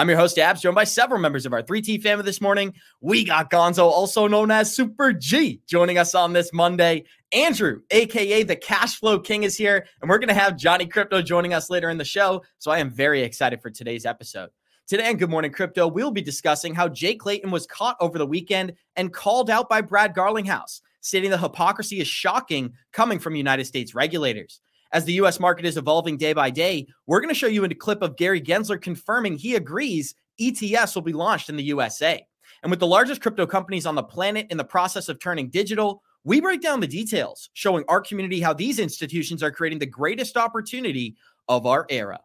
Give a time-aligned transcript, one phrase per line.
[0.00, 2.72] I'm your host, Abs, joined by several members of our 3T family this morning.
[3.02, 7.04] We got Gonzo, also known as Super G, joining us on this Monday.
[7.32, 11.22] Andrew, aka the Cash Flow King, is here, and we're going to have Johnny Krypto
[11.22, 12.42] joining us later in the show.
[12.56, 14.48] So I am very excited for today's episode.
[14.86, 18.26] Today on Good Morning Crypto, we'll be discussing how Jay Clayton was caught over the
[18.26, 23.66] weekend and called out by Brad Garlinghouse, stating the hypocrisy is shocking coming from United
[23.66, 24.62] States regulators.
[24.92, 27.74] As the US market is evolving day by day, we're going to show you a
[27.74, 32.24] clip of Gary Gensler confirming he agrees ETFs will be launched in the USA.
[32.62, 36.02] And with the largest crypto companies on the planet in the process of turning digital,
[36.24, 40.36] we break down the details, showing our community how these institutions are creating the greatest
[40.36, 41.16] opportunity
[41.48, 42.20] of our era.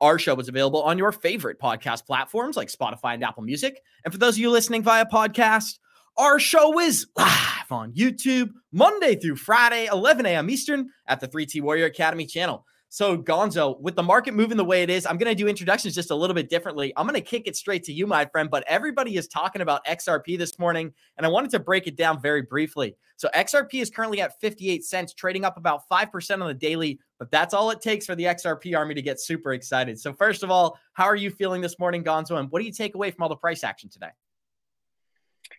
[0.00, 3.80] Our show is available on your favorite podcast platforms like Spotify and Apple Music.
[4.04, 5.78] And for those of you listening via podcast,
[6.18, 10.50] our show is live on YouTube Monday through Friday, 11 a.m.
[10.50, 12.64] Eastern at the 3T Warrior Academy channel.
[12.88, 15.94] So, Gonzo, with the market moving the way it is, I'm going to do introductions
[15.94, 16.92] just a little bit differently.
[16.96, 18.48] I'm going to kick it straight to you, my friend.
[18.48, 22.22] But everybody is talking about XRP this morning, and I wanted to break it down
[22.22, 22.96] very briefly.
[23.16, 27.30] So, XRP is currently at 58 cents, trading up about 5% on the daily, but
[27.30, 29.98] that's all it takes for the XRP army to get super excited.
[29.98, 32.38] So, first of all, how are you feeling this morning, Gonzo?
[32.38, 34.10] And what do you take away from all the price action today?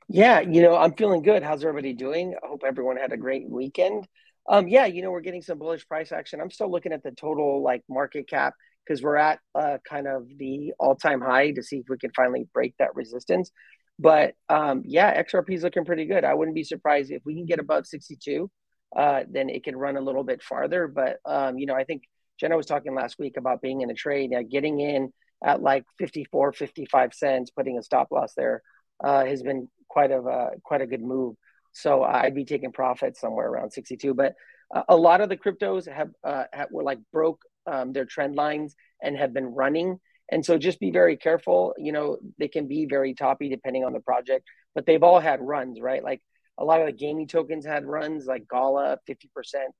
[0.09, 1.43] Yeah, you know, I'm feeling good.
[1.43, 2.35] How's everybody doing?
[2.43, 4.07] I hope everyone had a great weekend.
[4.49, 6.39] Um, yeah, you know, we're getting some bullish price action.
[6.39, 8.53] I'm still looking at the total like market cap
[8.85, 12.47] because we're at uh, kind of the all-time high to see if we can finally
[12.53, 13.51] break that resistance.
[13.99, 16.23] But um, yeah, XRP is looking pretty good.
[16.23, 18.49] I wouldn't be surprised if we can get above 62,
[18.95, 20.87] uh, then it can run a little bit farther.
[20.87, 22.03] But um, you know, I think
[22.39, 25.11] Jenna was talking last week about being in a trade, uh, getting in
[25.43, 28.61] at like 54, 55 cents, putting a stop loss there
[29.03, 31.35] uh, has been quite of a quite a good move.
[31.77, 34.13] So I'd be taking profits somewhere around 62.
[34.15, 34.33] But
[34.73, 38.35] uh, a lot of the cryptos have, uh, have were like broke um, their trend
[38.35, 39.99] lines and have been running.
[40.31, 41.75] And so just be very careful.
[41.77, 45.39] You know, they can be very toppy depending on the project, but they've all had
[45.39, 46.03] runs, right?
[46.03, 46.21] Like
[46.57, 49.17] a lot of the gaming tokens had runs like Gala, 50%,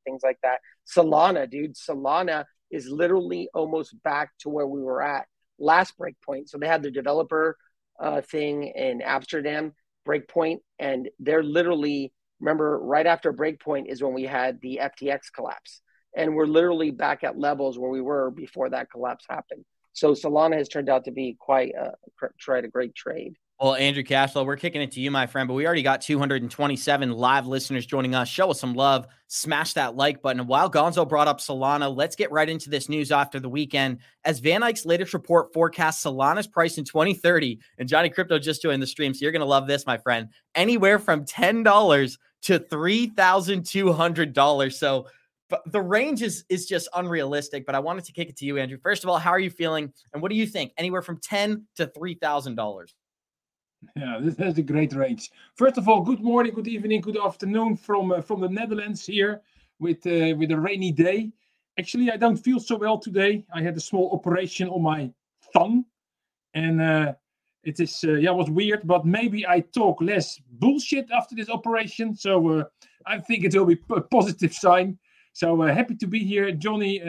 [0.05, 0.59] things like that.
[0.87, 5.25] Solana, dude, Solana is literally almost back to where we were at
[5.57, 6.47] last breakpoint.
[6.47, 7.57] So they had the developer
[7.99, 9.73] uh, thing in Amsterdam
[10.07, 15.81] breakpoint, and they're literally remember right after breakpoint is when we had the FTX collapse,
[16.15, 19.65] and we're literally back at levels where we were before that collapse happened.
[19.93, 21.93] So Solana has turned out to be quite a,
[22.43, 23.33] quite a great trade.
[23.59, 27.11] Well, Andrew Cashflow, we're kicking it to you, my friend, but we already got 227
[27.11, 28.27] live listeners joining us.
[28.27, 29.07] Show us some love.
[29.29, 30.45] Smash that like button.
[30.45, 33.97] While Gonzo brought up Solana, let's get right into this news after the weekend.
[34.25, 38.79] As Van Eck's latest report forecasts Solana's price in 2030, and Johnny Krypto just joined
[38.79, 40.29] the stream, so you're going to love this, my friend.
[40.53, 44.73] Anywhere from $10 to $3,200.
[44.73, 45.07] So
[45.65, 47.65] the range is is just unrealistic.
[47.65, 48.77] But I wanted to kick it to you, Andrew.
[48.83, 50.73] First of all, how are you feeling, and what do you think?
[50.77, 52.93] Anywhere from ten to three thousand dollars.
[53.95, 55.29] Yeah, this has a great range.
[55.55, 59.41] First of all, good morning, good evening, good afternoon from uh, from the Netherlands here
[59.79, 61.31] with uh, with a rainy day.
[61.77, 63.45] Actually, I don't feel so well today.
[63.53, 65.11] I had a small operation on my
[65.53, 65.85] thumb,
[66.55, 67.13] and uh,
[67.63, 68.87] it is uh, yeah, was weird.
[68.87, 72.63] But maybe I talk less bullshit after this operation, so uh,
[73.05, 74.97] I think it will be a positive sign.
[75.33, 76.99] So uh, happy to be here, Johnny,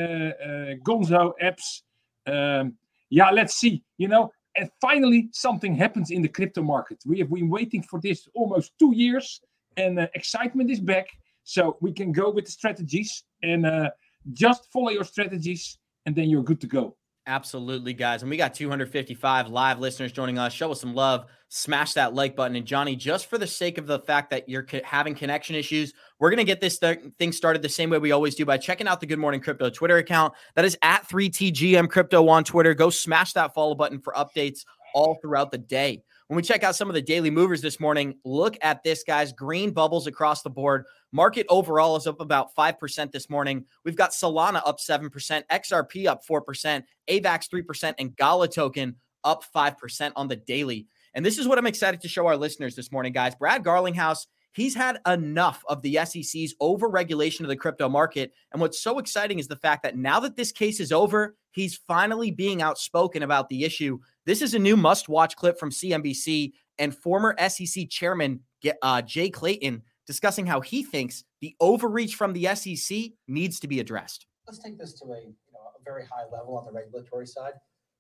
[0.85, 1.83] Gonzo, Abs.
[2.27, 2.75] Um,
[3.09, 3.83] yeah, let's see.
[3.97, 6.99] You know, and finally something happens in the crypto market.
[7.07, 9.41] We have been waiting for this almost two years,
[9.77, 11.07] and uh, excitement is back.
[11.45, 13.91] So we can go with the strategies and uh,
[14.35, 16.98] just follow your strategies, and then you're good to go.
[17.29, 18.23] Absolutely, guys.
[18.23, 20.51] And we got 255 live listeners joining us.
[20.51, 21.27] Show us some love.
[21.49, 22.57] Smash that like button.
[22.57, 26.31] And Johnny, just for the sake of the fact that you're having connection issues, we're
[26.31, 28.89] going to get this th- thing started the same way we always do by checking
[28.89, 30.33] out the Good Morning Crypto Twitter account.
[30.55, 32.73] That is at 3TGM Crypto on Twitter.
[32.73, 34.65] Go smash that follow button for updates
[34.95, 36.03] all throughout the day.
[36.29, 39.33] When we check out some of the daily movers this morning, look at this, guys.
[39.33, 40.85] Green bubbles across the board.
[41.11, 43.65] Market overall is up about 5% this morning.
[43.83, 45.09] We've got Solana up 7%,
[45.51, 50.87] XRP up 4%, AVAX 3%, and Gala token up 5% on the daily.
[51.15, 53.35] And this is what I'm excited to show our listeners this morning, guys.
[53.35, 54.27] Brad Garlinghouse,
[54.59, 58.33] he's had enough of the SEC's overregulation of the crypto market.
[58.51, 61.77] And what's so exciting is the fact that now that this case is over, he's
[61.77, 64.01] finally being outspoken about the issue.
[64.27, 68.41] This is a new must watch clip from CNBC and former SEC chairman
[68.83, 73.79] uh, Jay Clayton discussing how he thinks the overreach from the SEC needs to be
[73.79, 74.27] addressed.
[74.49, 77.53] Let's take this to a, you know, a very high level on the regulatory side,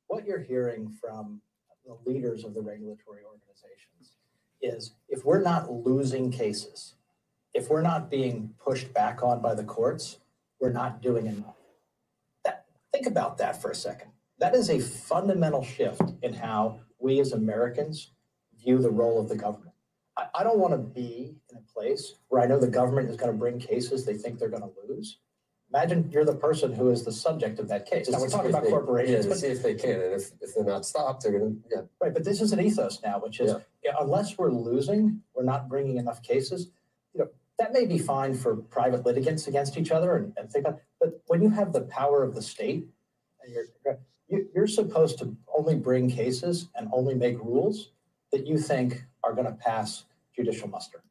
[0.08, 1.40] what you're hearing from
[1.86, 4.17] the leaders of the regulatory organizations
[4.60, 6.94] is if we're not losing cases,
[7.54, 10.18] if we're not being pushed back on by the courts,
[10.60, 11.56] we're not doing enough.
[12.44, 14.10] That, think about that for a second.
[14.38, 18.12] That is a fundamental shift in how we as Americans
[18.62, 19.74] view the role of the government.
[20.16, 23.16] I, I don't want to be in a place where I know the government is
[23.16, 25.18] going to bring cases they think they're going to lose.
[25.70, 28.08] Imagine you're the person who is the subject of that case.
[28.08, 30.54] Now we're talking about they, corporations, yeah, to see if they can, and if, if
[30.54, 31.82] they're not stopped, they're gonna yeah.
[32.00, 33.54] Right, but this is an ethos now, which is
[33.84, 33.92] yeah.
[34.00, 36.70] unless we're losing, we're not bringing enough cases.
[37.12, 37.28] You know
[37.58, 41.20] that may be fine for private litigants against each other and, and think about, but
[41.26, 42.86] when you have the power of the state,
[43.42, 43.54] and
[43.84, 43.98] you're
[44.54, 47.90] you're supposed to only bring cases and only make rules
[48.32, 50.04] that you think are going to pass
[50.34, 51.02] judicial muster.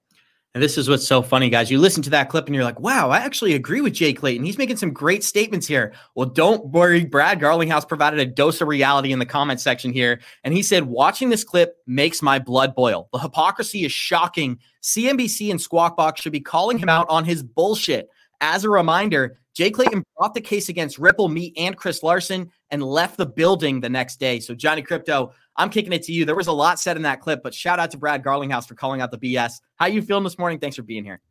[0.57, 1.69] And this is what's so funny, guys.
[1.69, 4.43] You listen to that clip and you're like, wow, I actually agree with Jay Clayton.
[4.43, 5.93] He's making some great statements here.
[6.15, 7.05] Well, don't worry.
[7.05, 10.19] Brad Garlinghouse provided a dose of reality in the comment section here.
[10.43, 13.07] And he said, watching this clip makes my blood boil.
[13.13, 14.57] The hypocrisy is shocking.
[14.81, 18.09] CNBC and Squawk Box should be calling him out on his bullshit.
[18.41, 22.81] As a reminder, Jay Clayton brought the case against Ripple, me, and Chris Larsen and
[22.81, 24.39] left the building the next day.
[24.39, 26.25] So, Johnny Krypto, I'm kicking it to you.
[26.25, 28.75] There was a lot said in that clip, but shout out to Brad Garlinghouse for
[28.75, 29.61] calling out the BS.
[29.75, 30.59] How you feeling this morning?
[30.59, 31.21] Thanks for being here.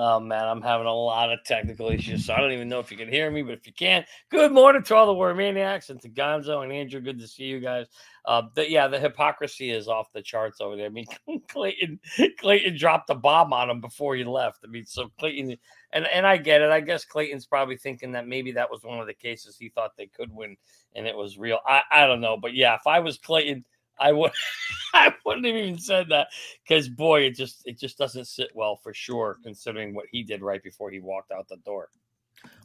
[0.00, 2.92] Oh man, I'm having a lot of technical issues, so I don't even know if
[2.92, 3.42] you can hear me.
[3.42, 6.72] But if you can, good morning to all the War Maniacs and to Gonzo and
[6.72, 7.00] Andrew.
[7.00, 7.86] Good to see you guys.
[8.24, 10.86] Uh, the, yeah, the hypocrisy is off the charts over there.
[10.86, 11.06] I mean,
[11.48, 11.98] Clayton
[12.38, 14.58] Clayton dropped a bomb on him before he left.
[14.62, 15.56] I mean, so Clayton
[15.92, 16.70] and and I get it.
[16.70, 19.96] I guess Clayton's probably thinking that maybe that was one of the cases he thought
[19.96, 20.56] they could win,
[20.98, 21.60] and it was real.
[21.66, 23.64] I I don't know, but yeah, if I was Clayton.
[24.00, 24.30] I would
[24.94, 26.28] I wouldn't have even said that
[26.62, 30.40] because boy, it just it just doesn't sit well for sure, considering what he did
[30.40, 31.88] right before he walked out the door.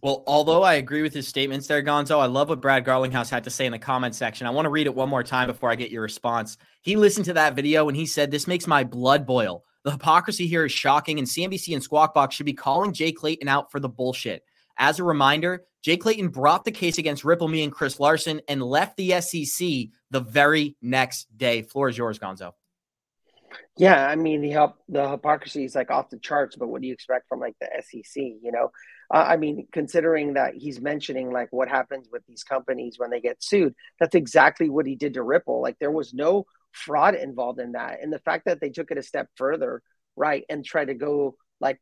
[0.01, 3.44] Well, although I agree with his statements there, Gonzo, I love what Brad Garlinghouse had
[3.45, 4.45] to say in the comment section.
[4.45, 6.57] I want to read it one more time before I get your response.
[6.81, 9.63] He listened to that video and he said, This makes my blood boil.
[9.83, 13.47] The hypocrisy here is shocking, and CNBC and Squawk Box should be calling Jay Clayton
[13.47, 14.44] out for the bullshit.
[14.78, 18.64] As a reminder, Jay Clayton brought the case against Ripple Me and Chris Larsen and
[18.64, 21.62] left the SEC the very next day.
[21.62, 22.54] Floor is yours, Gonzo.
[23.78, 26.94] Yeah, I mean the the hypocrisy is like off the charts, but what do you
[26.94, 28.16] expect from like the SEC?
[28.16, 28.72] You know,
[29.14, 33.20] uh, I mean, considering that he's mentioning like what happens with these companies when they
[33.20, 35.62] get sued, that's exactly what he did to Ripple.
[35.62, 38.98] Like there was no fraud involved in that, and the fact that they took it
[38.98, 39.81] a step further,
[40.16, 41.80] right, and tried to go like,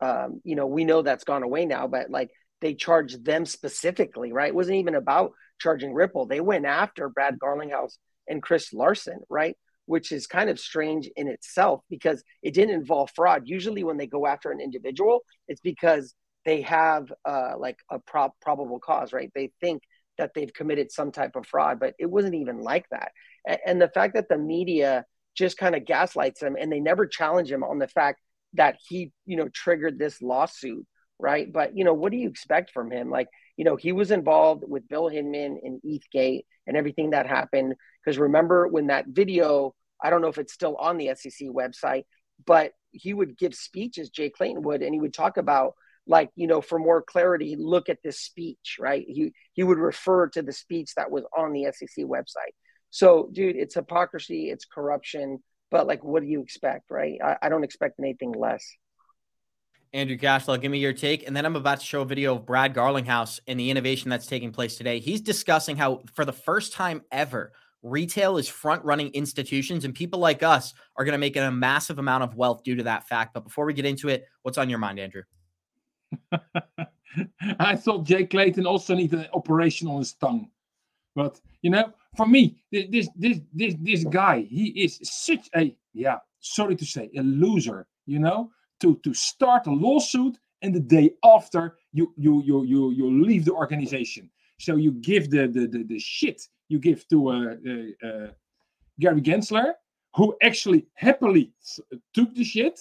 [0.00, 2.30] um, you know, we know that's gone away now, but like
[2.60, 4.48] they charged them specifically, right?
[4.48, 6.26] It wasn't even about charging Ripple.
[6.26, 7.98] They went after Brad Garlinghouse
[8.28, 9.56] and Chris Larsen, right?
[9.86, 13.42] Which is kind of strange in itself because it didn't involve fraud.
[13.44, 16.14] Usually, when they go after an individual, it's because
[16.44, 19.30] they have uh, like a pro- probable cause, right?
[19.34, 19.82] They think
[20.18, 23.12] that they've committed some type of fraud, but it wasn't even like that.
[23.46, 25.04] And, and the fact that the media
[25.34, 28.20] just kind of gaslights them and they never challenge him on the fact
[28.54, 30.86] that he, you know, triggered this lawsuit
[31.18, 31.52] right?
[31.52, 33.10] But you know, what do you expect from him?
[33.10, 37.74] Like, you know, he was involved with Bill Hinman and ETHgate and everything that happened.
[38.04, 42.04] Because remember when that video, I don't know if it's still on the SEC website,
[42.46, 45.74] but he would give speeches, Jay Clayton would, and he would talk about
[46.06, 49.04] like, you know, for more clarity, look at this speech, right?
[49.08, 52.52] He he would refer to the speech that was on the SEC website.
[52.90, 55.42] So, dude, it's hypocrisy, it's corruption,
[55.74, 57.18] but like, what do you expect, right?
[57.20, 58.64] I, I don't expect anything less.
[59.92, 61.26] Andrew Cashflow, give me your take.
[61.26, 64.28] And then I'm about to show a video of Brad Garlinghouse and the innovation that's
[64.28, 65.00] taking place today.
[65.00, 67.50] He's discussing how, for the first time ever,
[67.82, 71.98] retail is front running institutions and people like us are going to make a massive
[71.98, 73.34] amount of wealth due to that fact.
[73.34, 75.22] But before we get into it, what's on your mind, Andrew?
[77.58, 80.50] I thought Jay Clayton also needed an operation on his tongue.
[81.16, 86.18] But, you know, for me, this, this, this, this guy, he is such a, yeah,
[86.40, 88.50] sorry to say, a loser, you know?
[88.80, 93.44] to to start a lawsuit and the day after you you you you you leave
[93.44, 98.08] the organization so you give the the the, the shit you give to uh, uh,
[98.08, 98.28] uh,
[99.00, 99.72] Gary Gensler
[100.16, 101.52] who actually happily
[102.14, 102.80] took the shit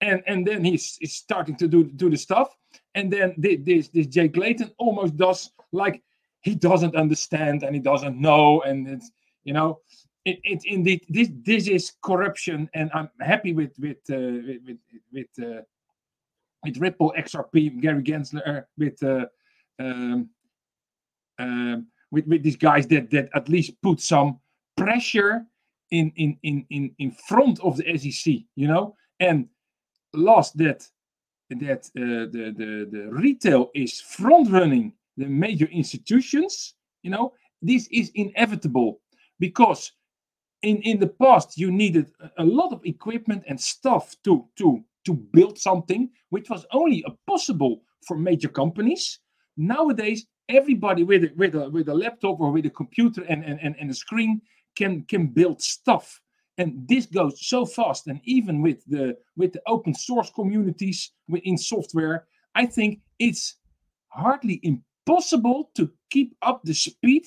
[0.00, 2.48] and and then he's, he's starting to do do the stuff
[2.94, 6.02] and then this this Jay Clayton almost does like
[6.42, 9.10] he doesn't understand and he doesn't know and it's
[9.44, 9.80] you know
[10.24, 14.16] it, it indeed this this is corruption, and I'm happy with with uh,
[14.66, 14.78] with
[15.12, 15.62] with uh,
[16.64, 19.26] with Ripple XRP, Gary Gensler, uh, with uh,
[19.78, 20.30] um,
[21.38, 24.38] um, with with these guys that that at least put some
[24.76, 25.44] pressure
[25.90, 29.48] in in in in in front of the SEC, you know, and
[30.14, 30.86] last that
[31.50, 37.88] that uh, the the the retail is front running the major institutions, you know, this
[37.90, 39.00] is inevitable
[39.38, 39.92] because
[40.62, 45.14] in, in the past you needed a lot of equipment and stuff to to to
[45.14, 49.18] build something which was only possible for major companies.
[49.56, 53.76] Nowadays, everybody with a, with a with a laptop or with a computer and, and,
[53.78, 54.40] and, a screen
[54.76, 56.20] can can build stuff.
[56.58, 58.06] And this goes so fast.
[58.06, 63.56] And even with the with the open source communities within software, I think it's
[64.08, 64.60] hardly
[65.06, 67.24] impossible to keep up the speed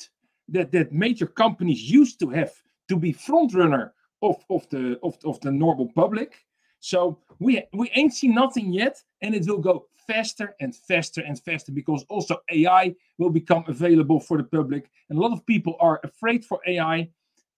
[0.49, 2.53] that, that major companies used to have
[2.87, 6.45] to be front runner of, of the of, of the normal public.
[6.79, 11.39] So we we ain't seen nothing yet, and it will go faster and faster and
[11.39, 14.89] faster because also AI will become available for the public.
[15.09, 17.09] And a lot of people are afraid for AI.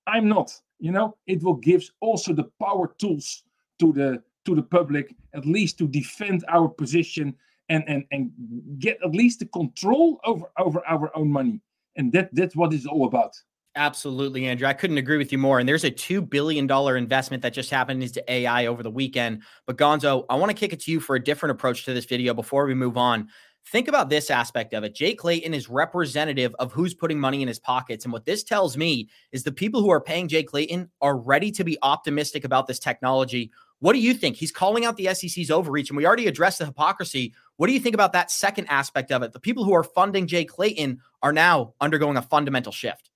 [0.08, 0.52] I'm not.
[0.80, 3.44] You know, it will give also the power tools
[3.80, 7.36] to the to the public, at least to defend our position
[7.70, 8.32] and and and
[8.80, 11.62] get at least the control over over our own money.
[11.96, 13.36] And that that's what it's all about.
[13.78, 14.68] Absolutely, Andrew.
[14.68, 15.60] I couldn't agree with you more.
[15.60, 19.44] And there's a $2 billion investment that just happened into AI over the weekend.
[19.68, 22.06] But Gonzo, I want to kick it to you for a different approach to this
[22.06, 23.30] video before we move on.
[23.72, 24.96] Think about this aspect of it.
[24.96, 28.04] Jay Clayton is representative of who's putting money in his pockets.
[28.06, 31.52] And what this tells me is the people who are paying Jay Clayton are ready
[31.52, 33.52] to be optimistic about this technology.
[33.80, 34.38] What do you think?
[34.38, 37.34] He's calling out the SEC's overreach, and we already addressed the hypocrisy.
[37.58, 39.34] What do you think about that second aspect of it?
[39.34, 43.12] The people who are funding Jay Clayton are now undergoing a fundamental shift.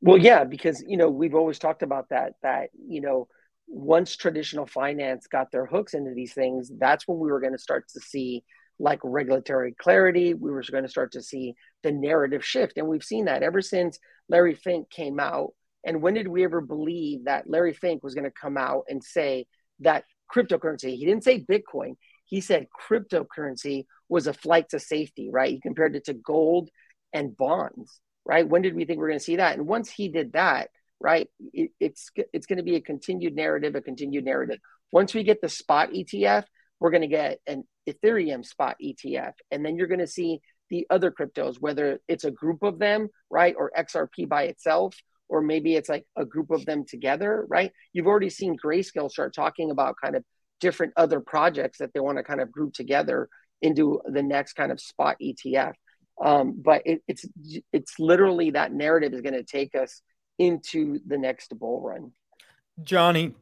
[0.00, 2.34] Well, yeah, because you know we've always talked about that.
[2.42, 3.28] That you know
[3.66, 7.58] once traditional finance got their hooks into these things, that's when we were going to
[7.58, 8.44] start to see
[8.78, 10.34] like regulatory clarity.
[10.34, 13.62] We were going to start to see the narrative shift, and we've seen that ever
[13.62, 15.52] since Larry Fink came out.
[15.84, 19.02] And when did we ever believe that Larry Fink was going to come out and
[19.02, 19.46] say
[19.80, 20.96] that cryptocurrency?
[20.96, 21.96] He didn't say Bitcoin.
[22.24, 25.50] He said cryptocurrency was a flight to safety, right?
[25.50, 26.70] He compared it to gold
[27.12, 28.48] and bonds right?
[28.48, 29.56] When did we think we are going to see that?
[29.56, 33.74] And once he did that, right, it, it's it's going to be a continued narrative,
[33.74, 34.58] a continued narrative.
[34.92, 36.44] Once we get the spot ETF,
[36.80, 40.86] we're going to get an Ethereum spot ETF, and then you're going to see the
[40.88, 44.96] other cryptos, whether it's a group of them, right, or XRP by itself,
[45.28, 47.72] or maybe it's like a group of them together, right?
[47.92, 50.24] You've already seen Grayscale start talking about kind of
[50.60, 53.28] different other projects that they want to kind of group together
[53.62, 55.74] into the next kind of spot ETF.
[56.22, 57.24] Um, but it, it's
[57.72, 60.00] it's literally that narrative is going to take us
[60.38, 62.12] into the next bull run.
[62.82, 63.34] Johnny,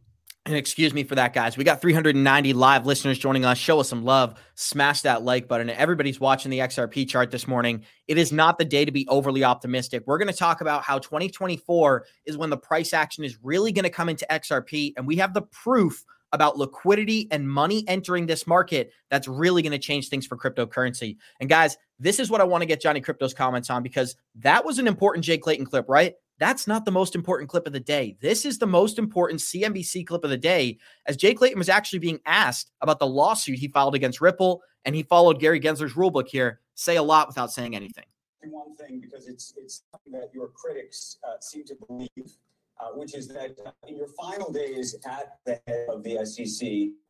[0.45, 1.57] and excuse me for that, guys.
[1.57, 3.59] We got 390 live listeners joining us.
[3.59, 4.41] Show us some love.
[4.57, 5.71] Smash that like button.
[5.71, 7.85] Everybody's watching the XRP chart this morning.
[8.09, 10.03] It is not the day to be overly optimistic.
[10.05, 13.85] We're going to talk about how 2024 is when the price action is really going
[13.85, 14.95] to come into XRP.
[14.97, 19.73] And we have the proof about liquidity and money entering this market that's really going
[19.73, 21.19] to change things for cryptocurrency.
[21.39, 24.65] And guys, this is what I want to get Johnny Krypto's comments on because that
[24.65, 26.15] was an important Jay Clayton clip, right?
[26.39, 28.17] That's not the most important clip of the day.
[28.21, 32.01] This is the most important CNBC clip of the day, as Jay Clayton was actually
[32.01, 36.29] being asked about the lawsuit he filed against Ripple, and he followed Gary Gensler's rulebook
[36.29, 36.61] here.
[36.75, 38.05] Say a lot without saying anything.
[38.45, 42.37] One thing, because it's it's something that your critics uh, seem to believe
[42.83, 46.69] uh, which is that uh, in your final days at the head of the SEC,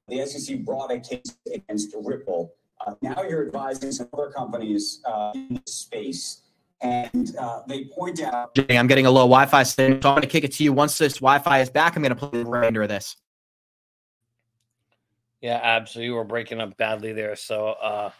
[0.09, 2.53] the SEC brought a case against Ripple.
[2.87, 6.42] Uh, now you're advising some other companies uh, in this space,
[6.83, 8.59] and uh, they point out.
[8.71, 10.73] I'm getting a low Wi-Fi signal, so I'm going to kick it to you.
[10.73, 13.17] Once this Wi-Fi is back, I'm going to play the remainder of this.
[15.41, 16.15] Yeah, absolutely.
[16.15, 18.11] We're breaking up badly there, so uh,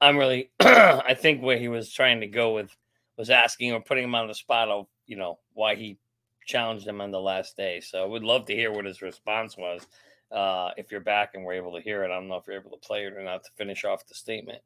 [0.00, 0.50] I'm really.
[0.60, 2.70] I think where he was trying to go with
[3.16, 5.98] was asking or putting him on the spot of you know why he
[6.46, 7.80] challenged him on the last day.
[7.80, 9.86] So I would love to hear what his response was.
[10.32, 12.58] Uh, if you're back and we're able to hear it, I don't know if you're
[12.58, 14.60] able to play it or not to finish off the statement.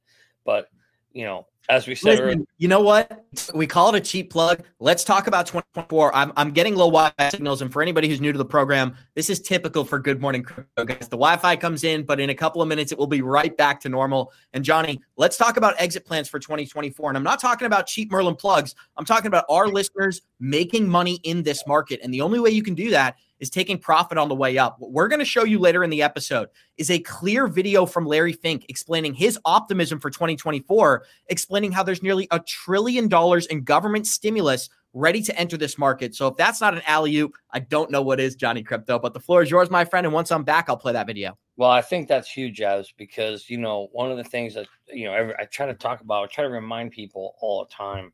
[0.45, 0.69] But
[1.15, 3.25] you know, as we said Listen, earlier, you know what?
[3.55, 4.63] We call it a cheap plug.
[4.81, 6.15] Let's talk about 2024.
[6.15, 9.31] I'm, I'm getting low Wi-Fi signals, and for anybody who's new to the program, this
[9.31, 11.09] is typical for Good Morning Crypto, guys.
[11.09, 13.81] The Wi-Fi comes in, but in a couple of minutes, it will be right back
[13.81, 14.33] to normal.
[14.53, 17.11] And Johnny, let's talk about exit plans for 2024.
[17.11, 18.75] And I'm not talking about cheap Merlin plugs.
[18.99, 22.63] I'm talking about our listeners making money in this market, and the only way you
[22.63, 24.77] can do that is taking profit on the way up.
[24.79, 26.49] What we're going to show you later in the episode
[26.79, 32.03] is a clear video from Larry Fink explaining his optimism for 2024, explaining how there's
[32.03, 36.15] nearly a trillion dollars in government stimulus ready to enter this market.
[36.15, 39.01] So if that's not an alley oop, I don't know what is, Johnny Krypto.
[39.01, 40.07] But the floor is yours, my friend.
[40.07, 41.37] And once I'm back, I'll play that video.
[41.59, 45.05] Well, I think that's huge, as because you know one of the things that you
[45.05, 48.13] know I try to talk about, I try to remind people all the time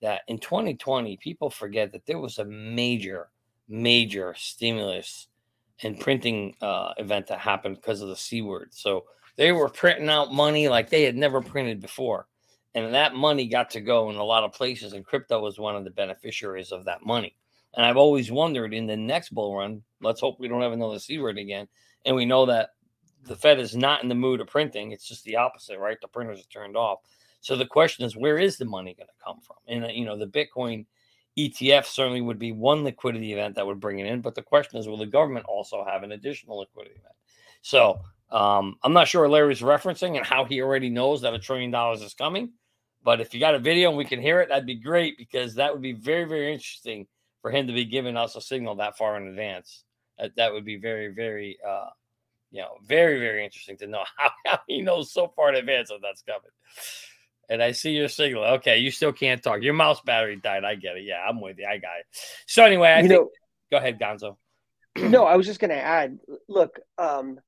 [0.00, 3.28] that in 2020, people forget that there was a major
[3.70, 5.28] major stimulus
[5.82, 8.68] and printing uh, event that happened because of the C word.
[8.72, 9.04] So
[9.36, 12.26] they were printing out money like they had never printed before.
[12.74, 15.76] and that money got to go in a lot of places, and crypto was one
[15.76, 17.34] of the beneficiaries of that money.
[17.74, 20.98] And I've always wondered in the next bull run, let's hope we don't have another
[20.98, 21.68] C word again.
[22.04, 22.70] And we know that
[23.24, 24.92] the Fed is not in the mood of printing.
[24.92, 25.96] It's just the opposite, right?
[26.00, 27.00] The printers are turned off.
[27.40, 29.56] So the question is, where is the money going to come from?
[29.68, 30.86] And, uh, you know, the Bitcoin
[31.48, 34.20] ETF certainly would be one liquidity event that would bring it in.
[34.20, 37.14] But the question is, will the government also have an additional liquidity event?
[37.62, 41.70] So um, I'm not sure Larry's referencing and how he already knows that a trillion
[41.70, 42.52] dollars is coming.
[43.02, 45.54] But if you got a video and we can hear it, that'd be great because
[45.54, 47.06] that would be very, very interesting
[47.40, 49.84] for him to be giving us a signal that far in advance.
[50.18, 51.88] That, that would be very, very, uh,
[52.50, 55.88] you know, very, very interesting to know how, how he knows so far in advance
[55.88, 56.50] that that's coming.
[57.50, 58.44] And I see your signal.
[58.44, 59.60] Okay, you still can't talk.
[59.60, 60.64] Your mouse battery died.
[60.64, 61.02] I get it.
[61.04, 61.66] Yeah, I'm with you.
[61.66, 62.06] I got it.
[62.46, 63.28] So anyway, I you think, know,
[63.72, 64.36] go ahead, Gonzo.
[64.96, 66.18] no, I was just going to add.
[66.48, 67.40] Look, um,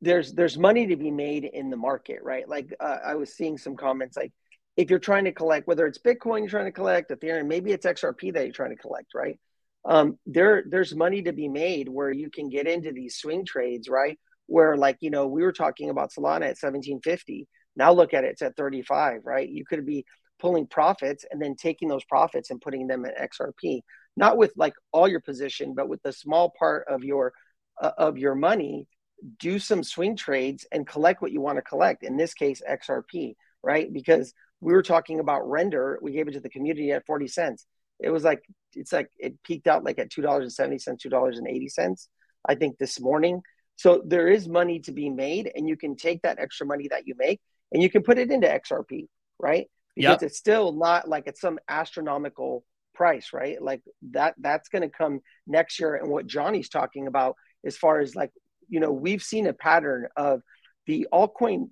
[0.00, 2.48] there's there's money to be made in the market, right?
[2.48, 4.32] Like uh, I was seeing some comments like
[4.76, 7.86] if you're trying to collect, whether it's Bitcoin you're trying to collect, Ethereum, maybe it's
[7.86, 9.38] XRP that you're trying to collect, right?
[9.84, 13.88] Um, there there's money to be made where you can get into these swing trades,
[13.88, 14.18] right?
[14.46, 17.48] Where like you know we were talking about Solana at 1750.
[17.76, 19.48] Now look at it, it's at 35, right?
[19.48, 20.04] You could be
[20.38, 23.80] pulling profits and then taking those profits and putting them at XRP,
[24.16, 27.32] not with like all your position, but with the small part of your
[27.80, 28.86] uh, of your money.
[29.38, 32.02] Do some swing trades and collect what you want to collect.
[32.02, 33.90] In this case, XRP, right?
[33.92, 35.98] Because we were talking about render.
[36.02, 37.64] We gave it to the community at 40 cents.
[38.00, 38.42] It was like
[38.74, 41.46] it's like it peaked out like at two dollars and seventy cents, two dollars and
[41.46, 42.08] eighty cents.
[42.46, 43.42] I think this morning.
[43.76, 47.06] So there is money to be made, and you can take that extra money that
[47.06, 47.40] you make
[47.72, 49.68] and you can put it into XRP, right?
[49.96, 50.22] Because Yep.
[50.22, 52.64] it's still not like it's some astronomical
[52.94, 53.60] price, right?
[53.60, 55.96] Like that that's going to come next year.
[55.96, 58.30] And what Johnny's talking about, as far as like
[58.68, 60.40] you know, we've seen a pattern of
[60.86, 61.68] the altcoin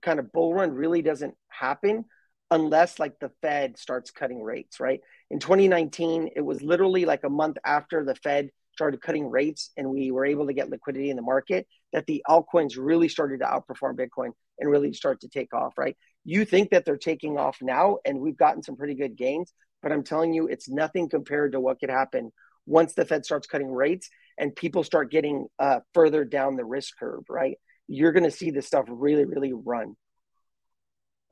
[0.00, 2.04] kind of bull run really doesn't happen
[2.50, 5.00] unless like the Fed starts cutting rates, right?
[5.30, 9.90] In 2019, it was literally like a month after the Fed started cutting rates and
[9.90, 13.44] we were able to get liquidity in the market that the altcoins really started to
[13.44, 15.96] outperform Bitcoin and really start to take off, right?
[16.24, 19.90] You think that they're taking off now and we've gotten some pretty good gains, but
[19.90, 22.30] I'm telling you, it's nothing compared to what could happen
[22.66, 26.96] once the Fed starts cutting rates and people start getting uh, further down the risk
[27.00, 27.58] curve, right?
[27.88, 29.96] You're going to see this stuff really, really run.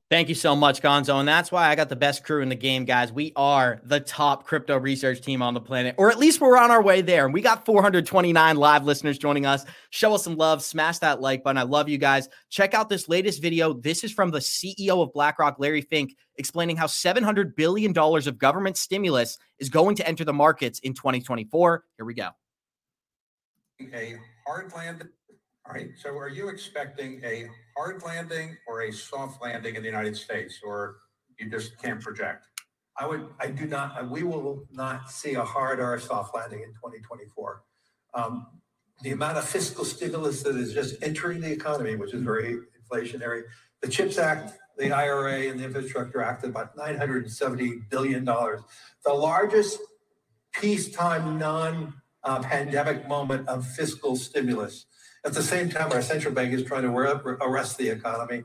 [0.09, 1.19] Thank you so much, Gonzo.
[1.19, 3.11] And that's why I got the best crew in the game, guys.
[3.11, 6.71] We are the top crypto research team on the planet, or at least we're on
[6.71, 7.25] our way there.
[7.25, 9.65] And we got 429 live listeners joining us.
[9.91, 11.59] Show us some love, smash that like button.
[11.59, 12.29] I love you guys.
[12.51, 13.73] Check out this latest video.
[13.73, 18.77] This is from the CEO of BlackRock, Larry Fink, explaining how $700 billion of government
[18.77, 21.83] stimulus is going to enter the markets in 2024.
[21.97, 22.29] Here we go.
[23.81, 24.15] a
[24.47, 25.09] hard landing?
[25.69, 29.89] All right, so are you expecting a hard landing or a soft landing in the
[29.89, 30.99] United States, or
[31.41, 32.47] you just can't project?
[32.97, 36.37] I would, I do not, uh, we will not see a hard or a soft
[36.37, 37.63] landing in 2024.
[38.15, 38.47] Um,
[39.03, 43.43] The amount of fiscal stimulus that is just entering the economy, which is very inflationary,
[43.83, 48.25] the CHIPS Act, the IRA and the Infrastructure Act, about $970 billion.
[48.25, 49.81] The largest
[50.53, 54.87] peacetime, non-pandemic moment of fiscal stimulus.
[55.25, 58.45] At the same time, our central bank is trying to ar- arrest the economy.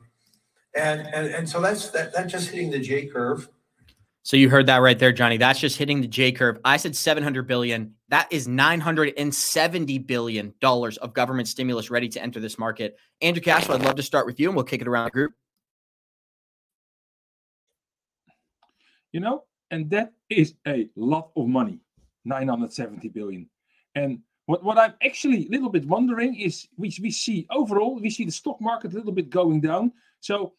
[0.76, 3.50] And, and, and so that's, that, that's just hitting the J curve.
[4.24, 5.38] So you heard that right there, Johnny.
[5.38, 6.60] That's just hitting the J curve.
[6.64, 7.96] I said 700 billion.
[8.10, 12.98] That is 970 billion dollars of government stimulus ready to enter this market.
[13.22, 15.34] Andrew Cashflow, I'd love to start with you and we'll kick it around the group.
[19.12, 21.80] you know and that is a lot of money
[22.26, 23.50] 970 billion
[23.96, 24.20] and
[24.52, 28.26] what, what i'm actually a little bit wondering is we, we see overall we see
[28.26, 29.94] the stock market a little bit going down.
[30.20, 30.54] So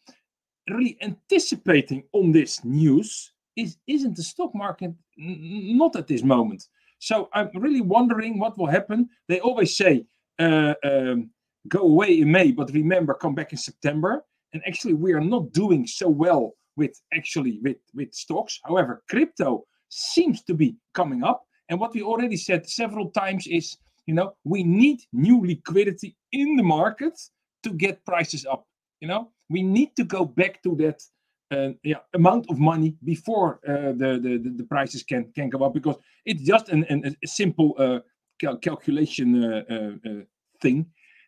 [0.67, 6.67] really anticipating on this news is isn't the stock market n- not at this moment.
[6.97, 9.09] So i'm really wondering what will happen.
[9.27, 10.05] They always say
[10.39, 11.29] uh, um,
[11.67, 14.25] go away in may but remember come back in september.
[14.53, 18.59] And actually we are not doing so well with actually with with stocks.
[18.67, 21.45] However crypto seems to be coming up.
[21.69, 26.55] And what we already said several times is you know we need new liquidity in
[26.55, 27.19] the market
[27.63, 28.65] to get prices up
[29.03, 29.31] you know?
[29.49, 31.03] We need to go back to that
[31.51, 35.73] uh, yeah, amount of money before uh, the, the the prices can can go up
[35.73, 37.99] because it's just an, an a simple uh,
[38.39, 40.23] cal- calculation uh, uh, uh,
[40.61, 40.87] thing.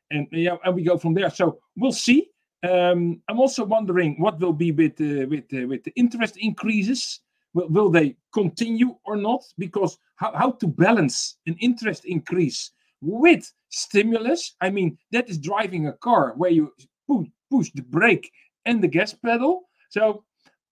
[0.10, 1.30] And yeah and we go from there.
[1.30, 2.30] So we'll see.
[2.64, 7.20] Um, I'm also wondering what will be with with with the interest increases.
[7.56, 9.42] Will, will they continue or not?
[9.58, 14.56] Because how, how to balance an interest increase with stimulus?
[14.62, 16.72] I mean, that is driving a car where you
[17.08, 18.32] push, push the brake
[18.66, 19.64] and the gas pedal.
[19.90, 20.24] So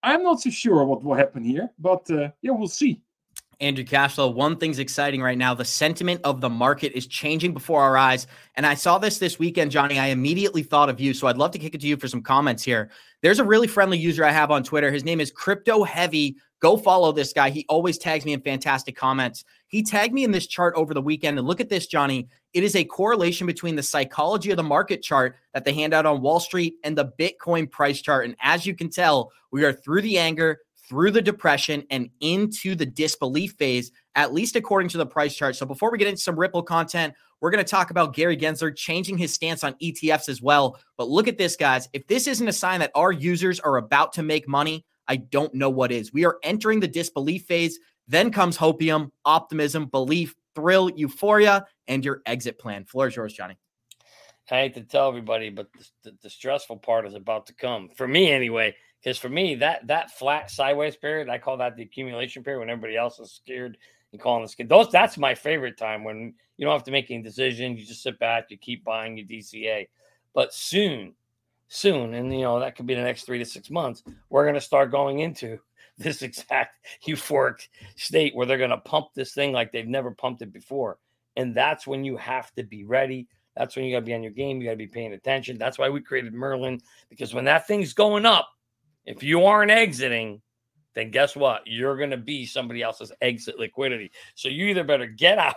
[0.04, 3.02] I'm not so sure what will happen here, but uh, yeah, we'll see.
[3.60, 5.54] Andrew Cashflow, one thing's exciting right now.
[5.54, 8.28] The sentiment of the market is changing before our eyes.
[8.56, 10.00] And I saw this this weekend, Johnny.
[10.00, 11.14] I immediately thought of you.
[11.14, 12.90] So I'd love to kick it to you for some comments here.
[13.22, 14.92] There's a really friendly user I have on Twitter.
[14.92, 16.36] His name is Crypto Heavy.
[16.64, 17.50] Go follow this guy.
[17.50, 19.44] He always tags me in fantastic comments.
[19.68, 21.38] He tagged me in this chart over the weekend.
[21.38, 22.30] And look at this, Johnny.
[22.54, 26.06] It is a correlation between the psychology of the market chart that they hand out
[26.06, 28.24] on Wall Street and the Bitcoin price chart.
[28.24, 32.76] And as you can tell, we are through the anger, through the depression and into
[32.76, 35.58] the disbelief phase, at least according to the price chart.
[35.58, 38.74] So before we get into some Ripple content, we're going to talk about Gary Gensler
[38.74, 40.80] changing his stance on ETFs as well.
[40.96, 41.90] But look at this, guys.
[41.92, 45.54] If this isn't a sign that our users are about to make money, I don't
[45.54, 46.14] know what is.
[46.14, 47.80] We are entering the disbelief phase.
[48.08, 52.86] Then comes hopium, optimism, belief, thrill, euphoria, and your exit plan.
[52.86, 53.58] Floor is yours, Johnny.
[54.52, 57.90] I hate to tell everybody, but the, the, the stressful part is about to come
[57.96, 58.76] for me anyway.
[59.02, 62.70] Because for me, that that flat sideways period, I call that the accumulation period when
[62.70, 63.78] everybody else is scared
[64.12, 64.68] and calling the skin.
[64.68, 67.80] Those that's my favorite time when you don't have to make any decisions.
[67.80, 69.88] You just sit back, you keep buying your DCA.
[70.34, 71.14] But soon,
[71.74, 74.62] soon, and you know, that could be the next three to six months, we're gonna
[74.62, 75.60] start going into
[75.98, 80.54] this exact euphoric state where they're gonna pump this thing like they've never pumped it
[80.54, 80.98] before.
[81.36, 83.28] And that's when you have to be ready.
[83.56, 84.62] That's when you gotta be on your game.
[84.62, 85.58] You gotta be paying attention.
[85.58, 88.50] That's why we created Merlin, because when that thing's going up,
[89.06, 90.42] if you aren't exiting,
[90.94, 91.62] then guess what?
[91.66, 94.12] You're going to be somebody else's exit liquidity.
[94.36, 95.56] So you either better get out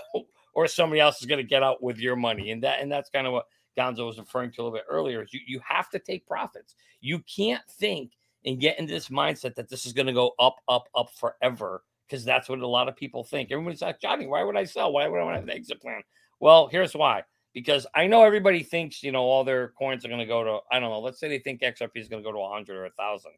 [0.54, 2.50] or somebody else is going to get out with your money.
[2.50, 3.46] And that and that's kind of what
[3.76, 5.22] Gonzo was referring to a little bit earlier.
[5.22, 6.74] Is you, you have to take profits.
[7.00, 8.12] You can't think
[8.44, 11.82] and get into this mindset that this is going to go up, up, up forever
[12.06, 13.50] because that's what a lot of people think.
[13.50, 14.92] Everybody's like, Johnny, why would I sell?
[14.92, 16.02] Why would I have an exit plan?
[16.38, 17.24] Well, here's why.
[17.52, 20.58] Because I know everybody thinks, you know, all their coins are going to go to,
[20.70, 22.82] I don't know, let's say they think XRP is going to go to 100 or
[22.82, 23.32] 1,000.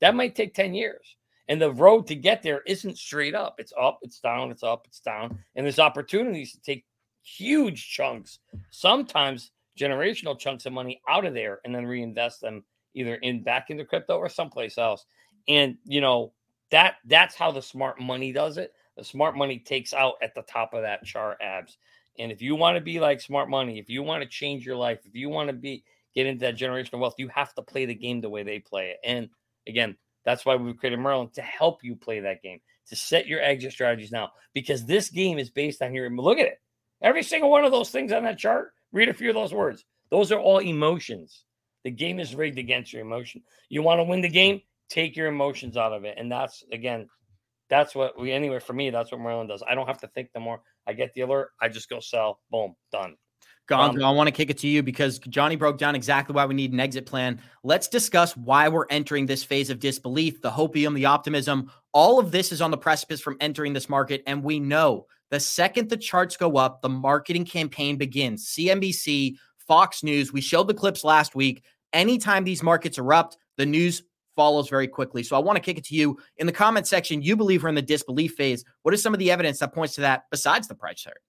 [0.00, 1.16] That might take 10 years.
[1.48, 3.56] And the road to get there isn't straight up.
[3.58, 5.38] It's up, it's down, it's up, it's down.
[5.54, 6.84] And there's opportunities to take
[7.22, 8.38] huge chunks,
[8.70, 12.64] sometimes generational chunks of money out of there and then reinvest them
[12.94, 15.04] either in back into crypto or someplace else.
[15.46, 16.32] And you know,
[16.70, 18.72] that that's how the smart money does it.
[18.96, 21.78] The smart money takes out at the top of that chart abs.
[22.18, 24.76] And if you want to be like smart money, if you want to change your
[24.76, 27.86] life, if you want to be get into that generational wealth, you have to play
[27.86, 28.98] the game the way they play it.
[29.04, 29.28] And
[29.68, 33.40] again, that's why we've created Merlin to help you play that game, to set your
[33.40, 36.60] exit strategies now, because this game is based on your look at it.
[37.00, 39.84] Every single one of those things on that chart, read a few of those words.
[40.10, 41.44] Those are all emotions.
[41.84, 43.42] The game is rigged against your emotion.
[43.68, 46.16] You want to win the game, take your emotions out of it.
[46.18, 47.08] And that's again,
[47.70, 49.62] that's what we anyway for me, that's what Merlin does.
[49.68, 50.60] I don't have to think no more.
[50.86, 53.16] I get the alert, I just go sell, boom, done.
[53.68, 56.46] Gonzo, um, I want to kick it to you because Johnny broke down exactly why
[56.46, 57.38] we need an exit plan.
[57.62, 61.70] Let's discuss why we're entering this phase of disbelief, the hopium, the optimism.
[61.92, 64.22] All of this is on the precipice from entering this market.
[64.26, 68.46] And we know the second the charts go up, the marketing campaign begins.
[68.46, 71.62] CNBC, Fox News, we showed the clips last week.
[71.92, 74.02] Anytime these markets erupt, the news
[74.36, 75.22] follows very quickly.
[75.22, 77.22] So I want to kick it to you in the comment section.
[77.22, 78.64] You believe we're in the disbelief phase.
[78.82, 81.20] What is some of the evidence that points to that besides the price chart?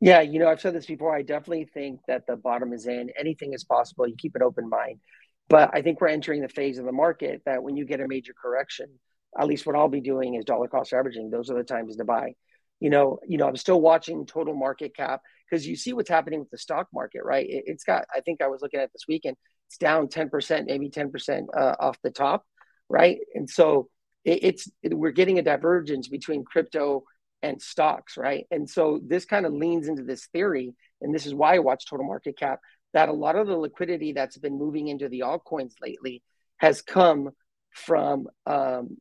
[0.00, 1.16] Yeah, you know, I've said this before.
[1.16, 3.10] I definitely think that the bottom is in.
[3.18, 4.06] Anything is possible.
[4.06, 5.00] You keep an open mind.
[5.48, 8.08] But I think we're entering the phase of the market that when you get a
[8.08, 8.86] major correction,
[9.38, 11.30] at least what I'll be doing is dollar cost averaging.
[11.30, 12.34] Those are the times to buy.
[12.80, 16.40] You know, you know, I'm still watching total market cap because you see what's happening
[16.40, 17.46] with the stock market, right?
[17.48, 18.04] It, has got.
[18.14, 19.36] I think I was looking at this weekend.
[19.68, 22.44] It's down 10%, maybe 10% uh, off the top,
[22.88, 23.18] right?
[23.34, 23.88] And so
[24.24, 27.04] it, it's it, we're getting a divergence between crypto
[27.42, 28.46] and stocks, right?
[28.50, 31.86] And so this kind of leans into this theory, and this is why I watch
[31.86, 32.60] total market cap,
[32.94, 36.22] that a lot of the liquidity that's been moving into the altcoins lately
[36.58, 37.30] has come
[37.70, 38.96] from, um,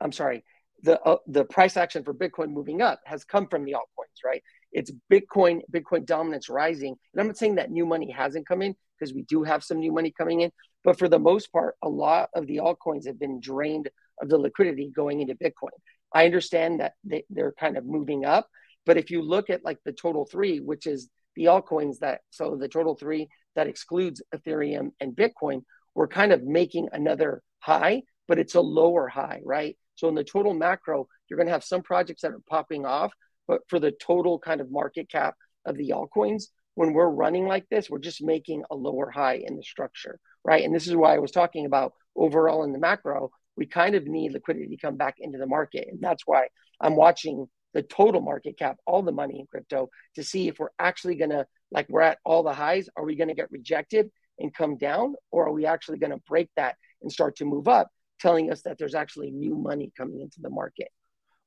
[0.00, 0.44] I'm sorry,
[0.84, 4.42] the uh, the price action for Bitcoin moving up has come from the altcoins, right?
[4.70, 8.76] It's Bitcoin, Bitcoin dominance rising, and I'm not saying that new money hasn't come in
[8.98, 10.52] because we do have some new money coming in,
[10.84, 13.88] but for the most part, a lot of the altcoins have been drained
[14.20, 15.74] of the liquidity going into Bitcoin.
[16.12, 18.48] I understand that they, they're kind of moving up,
[18.84, 22.56] but if you look at like the total three, which is the altcoins that so
[22.56, 25.62] the total three that excludes Ethereum and Bitcoin,
[25.94, 29.76] we're kind of making another high, but it's a lower high, right?
[29.96, 33.12] So in the total macro, you're going to have some projects that are popping off,
[33.46, 37.68] but for the total kind of market cap of the altcoins, when we're running like
[37.70, 40.64] this, we're just making a lower high in the structure, right?
[40.64, 44.06] And this is why I was talking about overall in the macro, we kind of
[44.06, 45.86] need liquidity to come back into the market.
[45.88, 46.48] And that's why
[46.80, 50.70] I'm watching the total market cap, all the money in crypto, to see if we're
[50.78, 52.88] actually going to, like, we're at all the highs.
[52.96, 55.14] Are we going to get rejected and come down?
[55.30, 57.88] Or are we actually going to break that and start to move up,
[58.24, 60.88] telling us that there's actually new money coming into the market.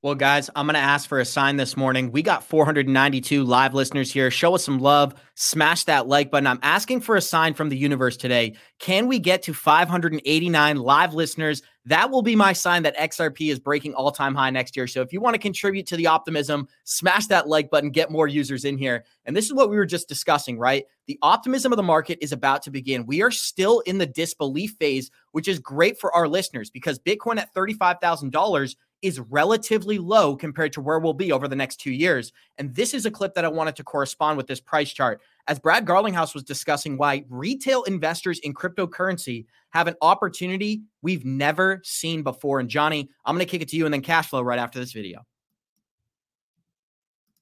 [0.04, 2.12] Well, guys, I'm going to ask for a sign this morning.
[2.12, 4.30] We got 492 live listeners here.
[4.30, 5.16] Show us some love.
[5.34, 6.46] Smash that like button.
[6.46, 8.58] I'm asking for a sign from the universe today.
[8.78, 11.64] Can we get to 589 live listeners?
[11.88, 14.88] That will be my sign that XRP is breaking all time high next year.
[14.88, 18.28] So if you want to contribute to the optimism, smash that like button, get more
[18.28, 19.06] users in here.
[19.24, 20.84] And this is what we were just discussing, right?
[21.06, 23.06] The optimism of the market is about to begin.
[23.06, 27.38] We are still in the disbelief phase, which is great for our listeners because Bitcoin
[27.38, 32.34] at $35,000 is relatively low compared to where we'll be over the next two years.
[32.58, 35.22] And this is a clip that I wanted to correspond with this price chart.
[35.48, 41.82] As Brad Garlinghouse was discussing why retail investors in cryptocurrency have an opportunity we've never
[41.84, 42.60] seen before.
[42.60, 44.80] And Johnny, I'm going to kick it to you and then cash flow right after
[44.80, 45.26] this video.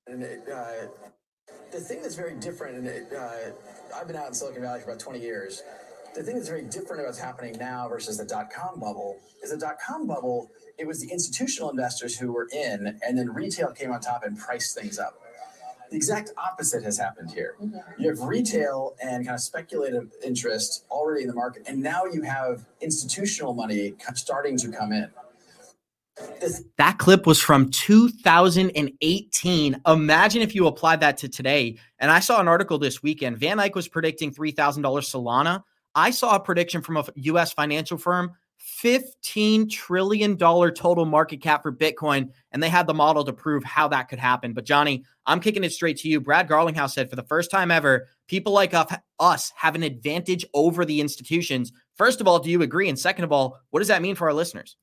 [0.08, 0.88] And it, uh,
[1.72, 4.91] the thing that's very different, and it, uh, I've been out in Silicon Valley for
[4.91, 5.63] about 20 years.
[6.13, 9.52] The thing that's very different about what's happening now versus the dot com bubble is
[9.52, 13.72] the dot com bubble it was the institutional investors who were in, and then retail
[13.72, 15.22] came on top and priced things up.
[15.96, 17.56] The exact opposite has happened here.
[17.64, 18.02] Mm-hmm.
[18.02, 22.22] You have retail and kind of speculative interest already in the market, and now you
[22.24, 25.10] have institutional money starting to come in.
[26.42, 29.82] This- that clip was from 2018.
[29.88, 31.78] Imagine if you applied that to today.
[32.00, 33.38] And I saw an article this weekend.
[33.38, 35.64] Van Eck was predicting $3,000 Solana.
[35.96, 38.34] I saw a prediction from a US financial firm
[38.65, 42.32] $15 trillion total market cap for Bitcoin.
[42.51, 44.54] And they had the model to prove how that could happen.
[44.54, 46.19] But, Johnny, I'm kicking it straight to you.
[46.19, 48.73] Brad Garlinghouse said for the first time ever, people like
[49.19, 51.71] us have an advantage over the institutions.
[51.95, 52.89] First of all, do you agree?
[52.89, 54.78] And second of all, what does that mean for our listeners?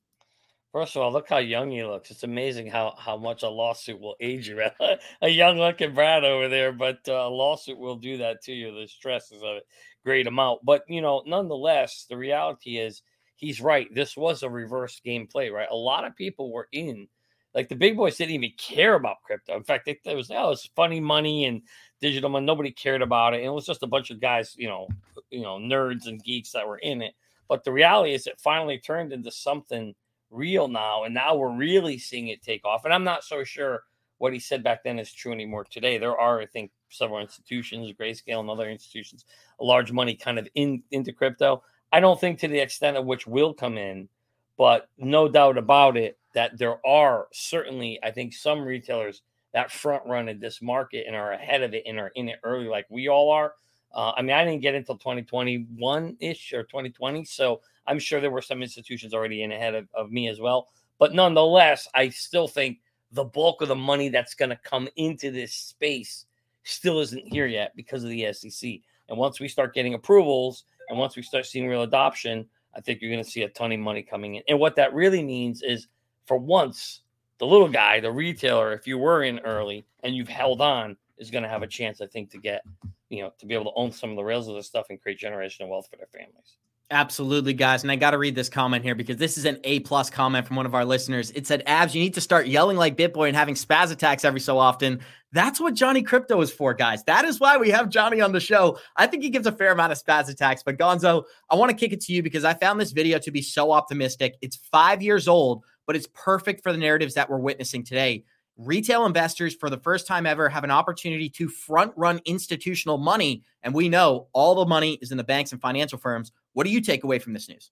[0.71, 2.09] First of all, look how young he looks.
[2.09, 4.59] It's amazing how, how much a lawsuit will age you.
[5.21, 8.73] a young looking Brad over there, but uh, a lawsuit will do that to you.
[8.73, 9.59] The stress is a
[10.03, 10.61] great amount.
[10.65, 13.03] But, you know, nonetheless, the reality is
[13.35, 13.93] he's right.
[13.93, 15.67] This was a reverse gameplay, right?
[15.69, 17.07] A lot of people were in,
[17.53, 19.55] like the big boys didn't even care about crypto.
[19.55, 21.61] In fact, it, it was oh, it's funny money and
[22.01, 22.45] digital money.
[22.45, 24.87] Nobody cared about it, and it was just a bunch of guys, you know,
[25.29, 27.13] you know, nerds and geeks that were in it.
[27.47, 29.93] But the reality is, it finally turned into something
[30.31, 32.85] real now, and now we're really seeing it take off.
[32.85, 33.83] And I'm not so sure
[34.17, 35.97] what he said back then is true anymore today.
[35.97, 39.25] There are, I think, several institutions, Grayscale and other institutions,
[39.59, 41.63] large money kind of in into crypto.
[41.93, 44.09] I don't think to the extent of which will come in,
[44.57, 49.21] but no doubt about it that there are certainly, I think, some retailers
[49.53, 52.39] that front run in this market and are ahead of it and are in it
[52.43, 53.53] early, like we all are.
[53.93, 57.25] Uh, I mean, I didn't get until 2021 ish or 2020.
[57.25, 60.69] So I'm sure there were some institutions already in ahead of, of me as well.
[60.97, 62.79] But nonetheless, I still think
[63.11, 66.25] the bulk of the money that's going to come into this space
[66.63, 68.79] still isn't here yet because of the SEC.
[69.09, 73.01] And once we start getting approvals and once we start seeing real adoption, I think
[73.01, 74.43] you're going to see a ton of money coming in.
[74.47, 75.87] And what that really means is
[76.25, 77.01] for once,
[77.39, 81.29] the little guy, the retailer, if you were in early and you've held on, is
[81.29, 82.63] going to have a chance, I think, to get,
[83.09, 85.01] you know, to be able to own some of the rails of this stuff and
[85.01, 86.57] create generational wealth for their families.
[86.91, 87.81] Absolutely, guys.
[87.81, 90.45] And I got to read this comment here because this is an A plus comment
[90.45, 91.31] from one of our listeners.
[91.31, 94.39] It said, Abs, you need to start yelling like BitBoy and having spaz attacks every
[94.39, 94.99] so often.
[95.31, 97.03] That's what Johnny Krypto is for, guys.
[97.05, 98.77] That is why we have Johnny on the show.
[98.95, 100.61] I think he gives a fair amount of spaz attacks.
[100.61, 103.31] But Gonzo, I want to kick it to you because I found this video to
[103.31, 104.35] be so optimistic.
[104.41, 108.23] It's five years old, but it's perfect for the narratives that we're witnessing today.
[108.55, 113.41] Retail investors, for the first time ever, have an opportunity to front run institutional money.
[113.63, 116.31] And we know all the money is in the banks and financial firms.
[116.53, 117.71] What do you take away from this news?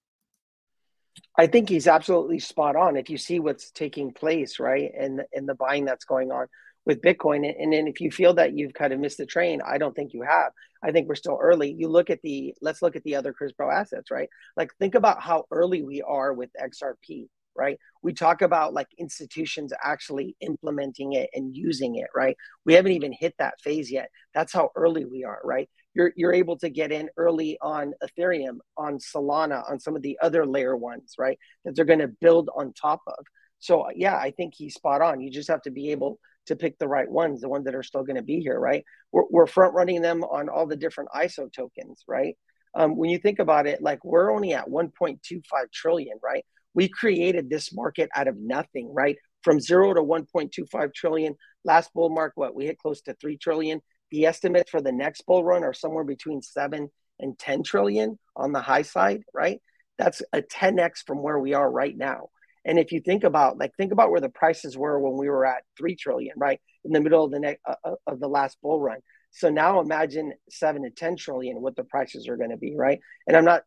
[1.38, 2.98] I think he's absolutely spot on.
[2.98, 6.48] If you see what's taking place, right, and and the buying that's going on
[6.86, 9.78] with Bitcoin, and then if you feel that you've kind of missed the train, I
[9.78, 10.52] don't think you have.
[10.84, 11.74] I think we're still early.
[11.74, 14.30] You look at the let's look at the other crypto assets, right?
[14.58, 17.78] Like think about how early we are with XRP, right?
[18.02, 22.36] We talk about like institutions actually implementing it and using it, right?
[22.66, 24.10] We haven't even hit that phase yet.
[24.34, 25.70] That's how early we are, right?
[25.94, 30.18] You're you're able to get in early on Ethereum, on Solana, on some of the
[30.22, 31.38] other layer ones, right?
[31.66, 33.26] That they're going to build on top of.
[33.60, 35.22] So yeah, I think he's spot on.
[35.22, 37.84] You just have to be able to pick the right ones, the ones that are
[37.84, 38.84] still going to be here, right?
[39.12, 42.36] We're, we're front running them on all the different ISO tokens, right?
[42.74, 45.42] Um, when you think about it, like we're only at 1.25
[45.74, 46.46] trillion, right?
[46.74, 49.18] We created this market out of nothing, right?
[49.44, 51.36] From zero to 1.25 trillion.
[51.64, 53.82] Last bull mark, what we hit close to three trillion.
[54.12, 58.52] The estimates for the next bull run are somewhere between seven and 10 trillion on
[58.52, 59.60] the high side, right?
[59.98, 62.30] That's a 10x from where we are right now.
[62.66, 65.46] And if you think about like think about where the prices were when we were
[65.46, 66.60] at 3 trillion, right?
[66.84, 69.00] In the middle of the next uh, uh, of the last bull run.
[69.32, 73.00] So now imagine 7 to 10 trillion what the prices are going to be, right?
[73.28, 73.64] And I'm not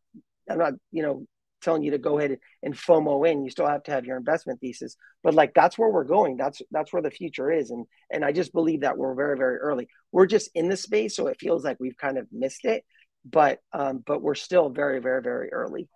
[0.48, 1.26] I'm not, you know,
[1.64, 3.44] telling you to go ahead and FOMO in.
[3.44, 6.36] You still have to have your investment thesis, but like that's where we're going.
[6.36, 9.56] That's that's where the future is, and and I just believe that we're very very
[9.56, 9.88] early.
[10.12, 12.84] We're just in the space, so it feels like we've kind of missed it,
[13.24, 15.88] but um, but we're still very very very early.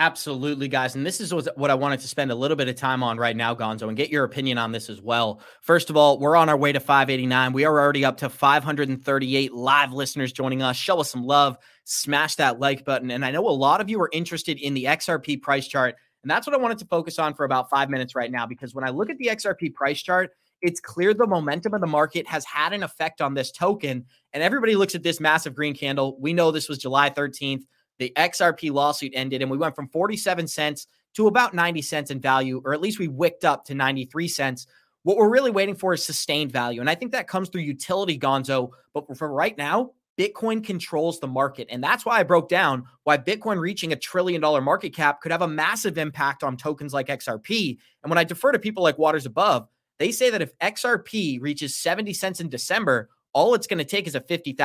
[0.00, 0.94] Absolutely, guys.
[0.94, 3.36] And this is what I wanted to spend a little bit of time on right
[3.36, 5.42] now, Gonzo, and get your opinion on this as well.
[5.60, 7.52] First of all, we're on our way to 589.
[7.52, 10.76] We are already up to 538 live listeners joining us.
[10.76, 13.10] Show us some love, smash that like button.
[13.10, 15.96] And I know a lot of you are interested in the XRP price chart.
[16.22, 18.74] And that's what I wanted to focus on for about five minutes right now, because
[18.74, 20.30] when I look at the XRP price chart,
[20.62, 24.06] it's clear the momentum of the market has had an effect on this token.
[24.32, 26.16] And everybody looks at this massive green candle.
[26.18, 27.64] We know this was July 13th
[28.00, 32.20] the XRP lawsuit ended and we went from 47 cents to about 90 cents in
[32.20, 34.66] value, or at least we wicked up to 93 cents.
[35.02, 36.80] What we're really waiting for is sustained value.
[36.80, 38.70] And I think that comes through utility, Gonzo.
[38.94, 41.68] But for right now, Bitcoin controls the market.
[41.70, 45.32] And that's why I broke down why Bitcoin reaching a trillion dollar market cap could
[45.32, 47.78] have a massive impact on tokens like XRP.
[48.02, 51.74] And when I defer to people like Waters Above, they say that if XRP reaches
[51.74, 54.56] 70 cents in December, all it's going to take is a $50,000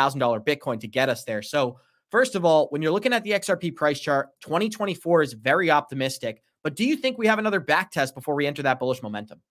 [0.46, 1.42] Bitcoin to get us there.
[1.42, 1.78] So
[2.16, 6.42] First of all, when you're looking at the XRP price chart, 2024 is very optimistic.
[6.64, 9.42] But do you think we have another back test before we enter that bullish momentum?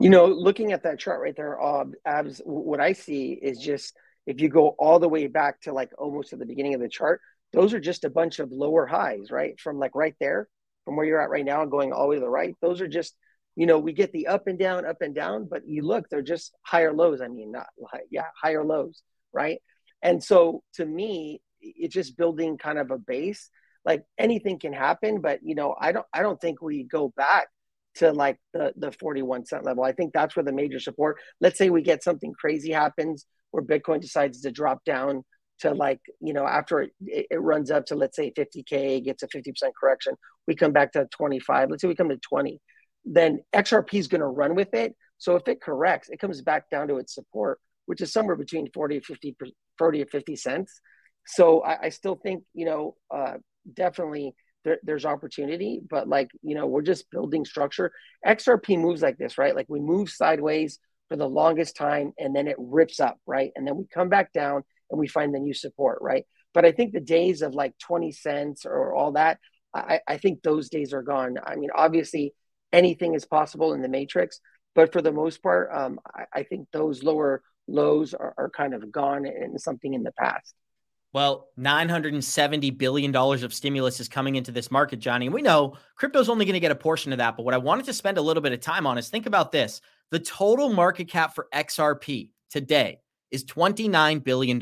[0.00, 3.94] You know, looking at that chart right there, uh, abs, what I see is just
[4.26, 6.88] if you go all the way back to like almost at the beginning of the
[6.88, 7.20] chart,
[7.52, 9.60] those are just a bunch of lower highs, right?
[9.60, 10.48] From like right there,
[10.86, 12.56] from where you're at right now, and going all the way to the right.
[12.62, 13.14] Those are just,
[13.54, 16.22] you know, we get the up and down, up and down, but you look, they're
[16.22, 17.20] just higher lows.
[17.20, 17.66] I mean, not
[18.10, 19.60] yeah, higher lows, right?
[20.04, 23.50] And so to me, it's just building kind of a base.
[23.84, 27.48] Like anything can happen, but you know, I don't I don't think we go back
[27.96, 29.82] to like the the 41 cent level.
[29.82, 31.18] I think that's where the major support.
[31.40, 35.24] Let's say we get something crazy happens where Bitcoin decides to drop down
[35.60, 39.28] to like you know after it, it runs up to let's say 50k gets a
[39.28, 40.14] 50% correction
[40.46, 42.60] we come back to 25 let's say we come to 20
[43.04, 46.68] then xrp is going to run with it so if it corrects it comes back
[46.70, 49.36] down to its support which is somewhere between 40 50
[49.78, 50.80] 40 or 50 cents.
[51.26, 53.34] So I, I still think, you know, uh,
[53.72, 57.92] definitely there, there's opportunity, but like, you know, we're just building structure.
[58.26, 59.54] XRP moves like this, right?
[59.54, 63.50] Like we move sideways for the longest time and then it rips up, right?
[63.56, 66.24] And then we come back down and we find the new support, right?
[66.52, 69.38] But I think the days of like 20 cents or all that,
[69.74, 71.36] I, I think those days are gone.
[71.44, 72.32] I mean, obviously,
[72.72, 74.40] anything is possible in the matrix,
[74.74, 78.74] but for the most part, um, I, I think those lower lows are, are kind
[78.74, 80.54] of gone and something in the past.
[81.14, 85.26] Well, $970 billion of stimulus is coming into this market, Johnny.
[85.26, 87.36] And we know crypto's only going to get a portion of that.
[87.36, 89.52] But what I wanted to spend a little bit of time on is think about
[89.52, 89.80] this.
[90.10, 92.98] The total market cap for XRP today
[93.30, 94.60] is $29 billion.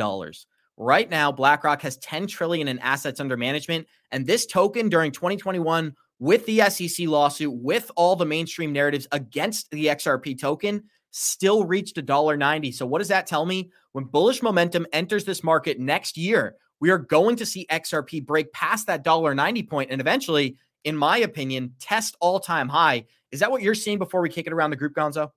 [0.76, 3.86] Right now, BlackRock has 10 trillion in assets under management.
[4.10, 9.70] And this token during 2021, with the SEC lawsuit, with all the mainstream narratives against
[9.70, 12.74] the XRP token, still reached $1.90.
[12.74, 13.70] So, what does that tell me?
[13.92, 18.52] When bullish momentum enters this market next year, we are going to see XRP break
[18.52, 23.04] past that $1.90 point and eventually, in my opinion, test all time high.
[23.30, 25.30] Is that what you're seeing before we kick it around the group, Gonzo?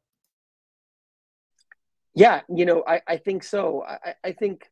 [2.16, 3.84] Yeah, you know, I, I think so.
[3.84, 4.72] I, I think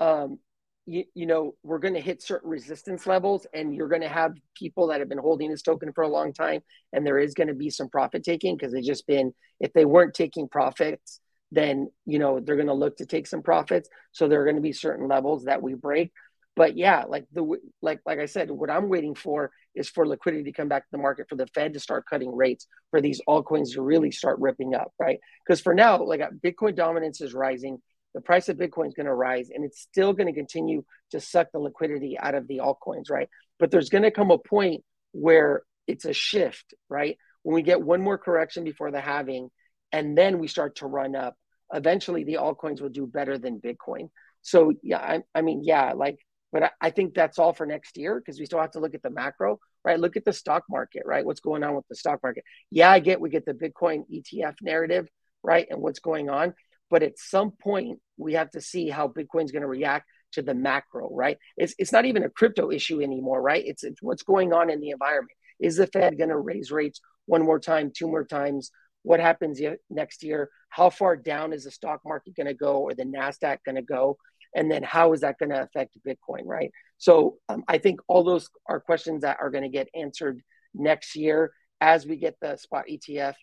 [0.00, 0.38] um,
[0.86, 4.32] you, you know we're going to hit certain resistance levels and you're going to have
[4.56, 6.60] people that have been holding this token for a long time
[6.92, 9.84] and there is going to be some profit taking because they've just been if they
[9.84, 11.20] weren't taking profits
[11.52, 13.88] then you know they're going to look to take some profits.
[14.10, 16.10] So there are going to be certain levels that we break.
[16.56, 20.44] But yeah like the like like i said what i'm waiting for is for liquidity
[20.44, 23.22] to come back to the market for the fed to start cutting rates for these
[23.26, 25.18] altcoins to really start ripping up right?
[25.46, 27.80] Because for now like uh, bitcoin dominance is rising
[28.14, 31.20] the price of Bitcoin is going to rise and it's still going to continue to
[31.20, 33.28] suck the liquidity out of the altcoins, right?
[33.58, 34.82] But there's going to come a point
[35.12, 37.16] where it's a shift, right?
[37.42, 39.50] When we get one more correction before the halving
[39.90, 41.34] and then we start to run up,
[41.72, 44.10] eventually the altcoins will do better than Bitcoin.
[44.42, 46.18] So, yeah, I, I mean, yeah, like,
[46.52, 48.94] but I, I think that's all for next year because we still have to look
[48.94, 49.98] at the macro, right?
[49.98, 51.24] Look at the stock market, right?
[51.24, 52.44] What's going on with the stock market?
[52.70, 55.08] Yeah, I get we get the Bitcoin ETF narrative,
[55.42, 55.66] right?
[55.70, 56.54] And what's going on
[56.92, 60.54] but at some point, we have to see how Bitcoin's going to react to the
[60.54, 61.38] macro, right?
[61.56, 63.64] It's, it's not even a crypto issue anymore, right?
[63.66, 65.32] It's, it's what's going on in the environment.
[65.58, 68.70] Is the Fed going to raise rates one more time, two more times?
[69.04, 70.50] What happens next year?
[70.68, 73.82] How far down is the stock market going to go or the NASDAQ going to
[73.82, 74.18] go?
[74.54, 76.72] And then how is that going to affect Bitcoin, right?
[76.98, 80.42] So um, I think all those are questions that are going to get answered
[80.74, 83.34] next year as we get the spot ETF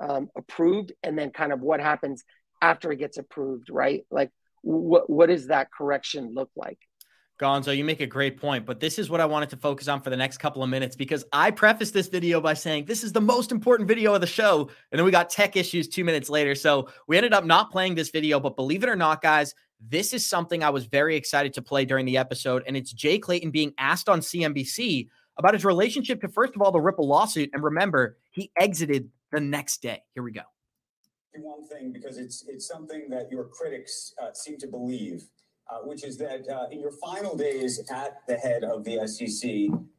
[0.00, 2.22] um, approved and then kind of what happens
[2.62, 4.06] after it gets approved, right?
[4.10, 4.30] Like,
[4.62, 6.78] what what does that correction look like?
[7.40, 10.00] Gonzo, you make a great point, but this is what I wanted to focus on
[10.00, 13.12] for the next couple of minutes because I prefaced this video by saying this is
[13.12, 14.70] the most important video of the show.
[14.92, 16.54] And then we got tech issues two minutes later.
[16.54, 20.12] So we ended up not playing this video, but believe it or not, guys, this
[20.12, 22.62] is something I was very excited to play during the episode.
[22.64, 26.70] And it's Jay Clayton being asked on CNBC about his relationship to, first of all,
[26.70, 27.50] the Ripple lawsuit.
[27.52, 30.02] And remember, he exited the next day.
[30.14, 30.42] Here we go.
[31.34, 35.24] One thing, because it's it's something that your critics uh, seem to believe
[35.72, 39.50] uh, which is that uh, in your final days at the head of the SEC,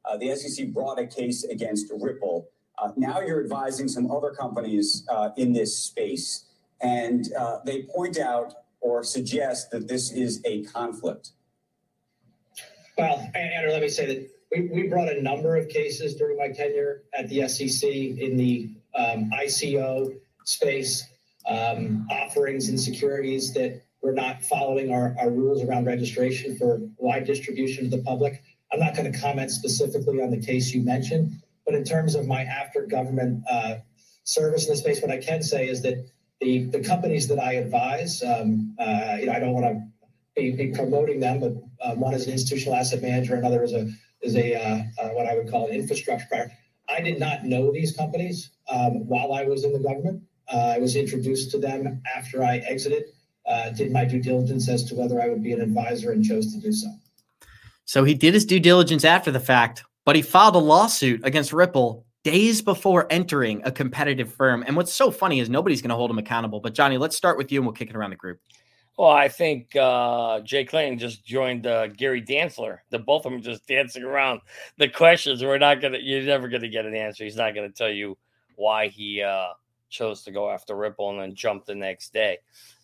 [0.06, 2.50] uh, the SEC brought a case against Ripple.
[2.78, 6.46] Uh, now you're advising some other companies uh, in this space,
[6.82, 7.26] and
[7.66, 11.32] they point out or suggest that this is a conflict.
[12.98, 16.50] Well, Andrew, let me say that we, we brought a number of cases during my
[16.50, 20.14] tenure at the SEC in the um, ICO
[20.44, 21.08] space,
[21.48, 27.26] um, offerings and securities that we're not following our, our rules around registration for wide
[27.26, 28.44] distribution to the public.
[28.72, 32.28] I'm not going to comment specifically on the case you mentioned, but in terms of
[32.28, 33.76] my after government uh,
[34.24, 36.06] service in the space, what I can say is that
[36.42, 39.82] the, the companies that I advise, um, uh, you know, I don't want to
[40.36, 43.90] be, be promoting them, but uh, one is an institutional asset manager, another is a
[44.22, 46.52] is a uh, uh, what I would call an infrastructure buyer.
[46.90, 50.24] I did not know these companies um, while I was in the government.
[50.52, 53.06] Uh, I was introduced to them after I exited
[53.46, 56.54] uh, did my due diligence as to whether I would be an advisor and chose
[56.54, 56.88] to do so.
[57.86, 61.52] So he did his due diligence after the fact, but he filed a lawsuit against
[61.52, 64.64] Ripple days before entering a competitive firm.
[64.66, 66.62] And what's so funny is nobody's going to hold him accountable.
[66.62, 68.40] But Johnny, let's start with you and we'll kick it around the group.
[68.98, 72.78] Well, I think uh, Jay Clayton just joined uh, Gary Dantzler.
[72.92, 74.42] The both of them just dancing around
[74.78, 75.44] the questions.
[75.44, 75.98] We're not gonna.
[76.00, 77.24] You're never gonna get an answer.
[77.24, 78.20] He's not gonna tell you
[78.56, 79.48] why he uh,
[79.94, 82.40] chose to go after Ripple and then jump the next day.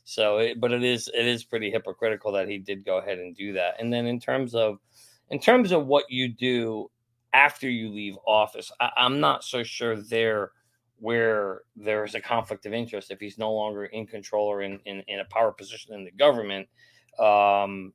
[0.06, 3.36] So, it, but it is it is pretty hypocritical that he did go ahead and
[3.36, 3.76] do that.
[3.80, 4.80] And then in terms of
[5.30, 6.90] in terms of what you do
[7.34, 10.52] after you leave office, I, I'm not so sure there
[11.00, 15.02] where there's a conflict of interest if he's no longer in control or in, in,
[15.08, 16.68] in a power position in the government.
[17.18, 17.94] Um,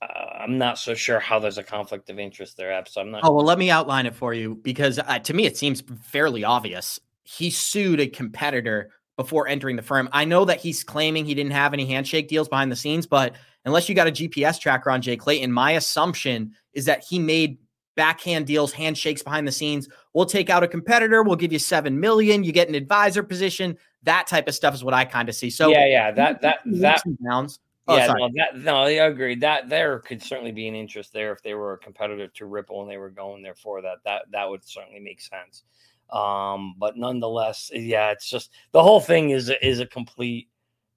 [0.00, 0.06] uh,
[0.40, 2.84] I'm not so sure how there's a conflict of interest there.
[2.86, 3.22] So I'm not.
[3.24, 6.44] Oh well, let me outline it for you because uh, to me it seems fairly
[6.44, 7.00] obvious.
[7.30, 10.08] He sued a competitor before entering the firm.
[10.12, 13.34] I know that he's claiming he didn't have any handshake deals behind the scenes, but
[13.66, 17.58] unless you got a GPS tracker on Jay Clayton, my assumption is that he made
[17.96, 19.90] backhand deals, handshakes behind the scenes.
[20.14, 23.76] We'll take out a competitor, we'll give you 7 million, you get an advisor position.
[24.04, 25.50] That type of stuff is what I kind of see.
[25.50, 28.20] So Yeah, yeah, that that that sounds Oh, yeah, sorry.
[28.20, 29.34] no, that no, I agree.
[29.36, 32.82] That there could certainly be an interest there if they were a competitor to Ripple
[32.82, 33.98] and they were going there for that.
[34.04, 35.64] That that would certainly make sense.
[36.10, 40.48] Um, but nonetheless, yeah, it's just the whole thing is is a complete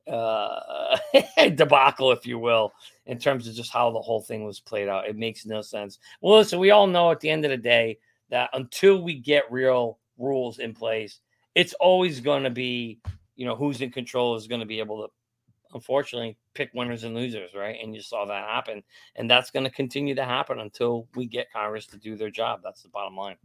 [0.07, 0.97] uh
[1.55, 2.73] debacle, if you will,
[3.05, 5.07] in terms of just how the whole thing was played out.
[5.07, 5.99] It makes no sense.
[6.21, 7.97] Well, listen, we all know at the end of the day
[8.29, 11.19] that until we get real rules in place,
[11.55, 12.99] it's always going to be,
[13.35, 15.11] you know, who's in control is going to be able to
[15.73, 17.77] unfortunately pick winners and losers, right?
[17.81, 18.83] And you saw that happen.
[19.15, 22.61] And that's going to continue to happen until we get Congress to do their job.
[22.63, 23.37] That's the bottom line.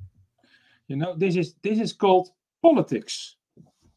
[0.88, 2.28] You know, this is this is called
[2.62, 3.36] politics.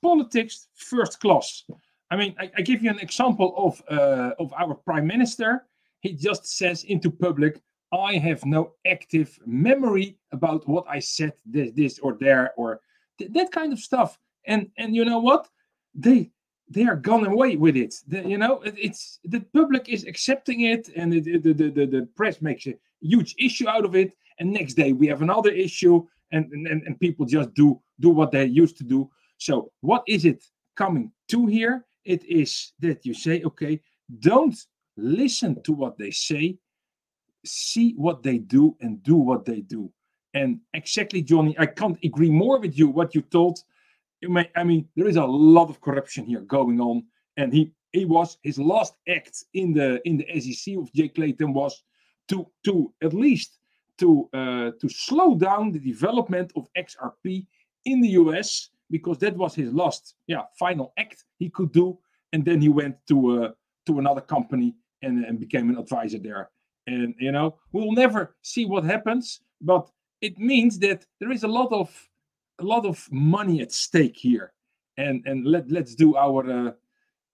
[0.02, 1.64] Politics first class.
[2.12, 5.66] I mean, I, I give you an example of uh, of our prime minister.
[6.02, 7.62] He just says into public,
[7.92, 12.80] "I have no active memory about what I said this, this or there or
[13.18, 14.18] th- that kind of stuff."
[14.48, 15.48] And and you know what?
[15.94, 16.32] They
[16.72, 17.94] they are gone away with it.
[18.08, 21.86] The- you know, it, it's the public is accepting it, and it, the, the, the
[21.86, 24.14] the press makes a huge issue out of it.
[24.40, 28.32] And next day we have another issue, and and, and- people just do do what
[28.32, 29.10] they used to do.
[29.38, 30.44] So what is it
[30.76, 31.86] coming to here?
[32.06, 33.82] It is that you say, okay,
[34.20, 34.56] don't
[34.98, 36.58] listen to what they say,
[37.46, 39.92] see what they do and do what they do.
[40.34, 42.90] And exactly, Johnny, I can't agree more with you.
[42.90, 43.60] What you told,
[44.56, 47.04] I mean, there is a lot of corruption here going on,
[47.38, 51.54] and he he was his last act in the in the SEC of Jay Clayton
[51.54, 51.84] was
[52.28, 53.59] to to at least
[54.00, 57.46] to uh, to slow down the development of XRP
[57.86, 61.98] in the US because that was his last yeah final act he could do,
[62.34, 63.52] and then he went to uh,
[63.86, 66.50] to another company and, and became an advisor there.
[66.88, 69.90] And you know we'll never see what happens, but
[70.22, 71.90] it means that there is a lot of
[72.60, 74.54] a lot of money at stake here,
[74.98, 76.72] and and let let's do our uh,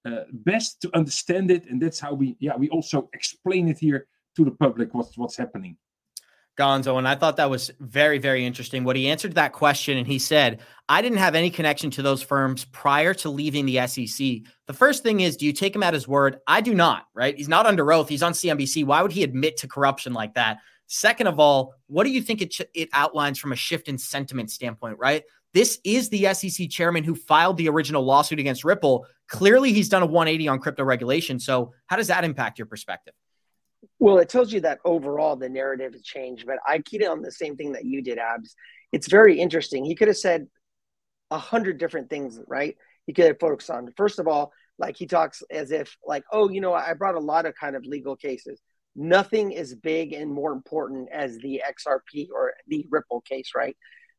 [0.10, 4.08] uh, best to understand it, and that's how we yeah we also explain it here
[4.36, 5.78] to the public what's what's happening.
[6.58, 8.84] Gonzo, and I thought that was very, very interesting.
[8.84, 12.22] What he answered that question, and he said, I didn't have any connection to those
[12.22, 14.44] firms prior to leaving the SEC.
[14.68, 16.40] The first thing is, do you take him at his word?
[16.48, 17.36] I do not, right?
[17.36, 18.08] He's not under oath.
[18.08, 18.86] He's on CNBC.
[18.86, 20.60] Why would he admit to corruption like that?
[20.88, 24.52] Second of all, what do you think it, it outlines from a shift in sentiment
[24.52, 25.24] standpoint, right?
[25.54, 29.08] This is the SEC chairman who filed the original lawsuit against Ripple.
[29.28, 31.40] Clearly, he's done a 180 on crypto regulation.
[31.40, 33.14] So, how does that impact your perspective?
[34.00, 37.32] Well, it tells you that overall the narrative has changed, but I keyed on the
[37.32, 38.56] same thing that you did, Abs.
[38.92, 39.84] It's very interesting.
[39.86, 40.48] He could have said
[41.32, 42.76] a hundred different things, right?
[43.08, 43.92] He could have focused on.
[43.98, 47.20] First of all, like he talks as if like, oh, you know, I brought a
[47.20, 48.62] lot of kind of legal cases.
[48.96, 53.76] Nothing is big and more important as the XRP or the Ripple case, right?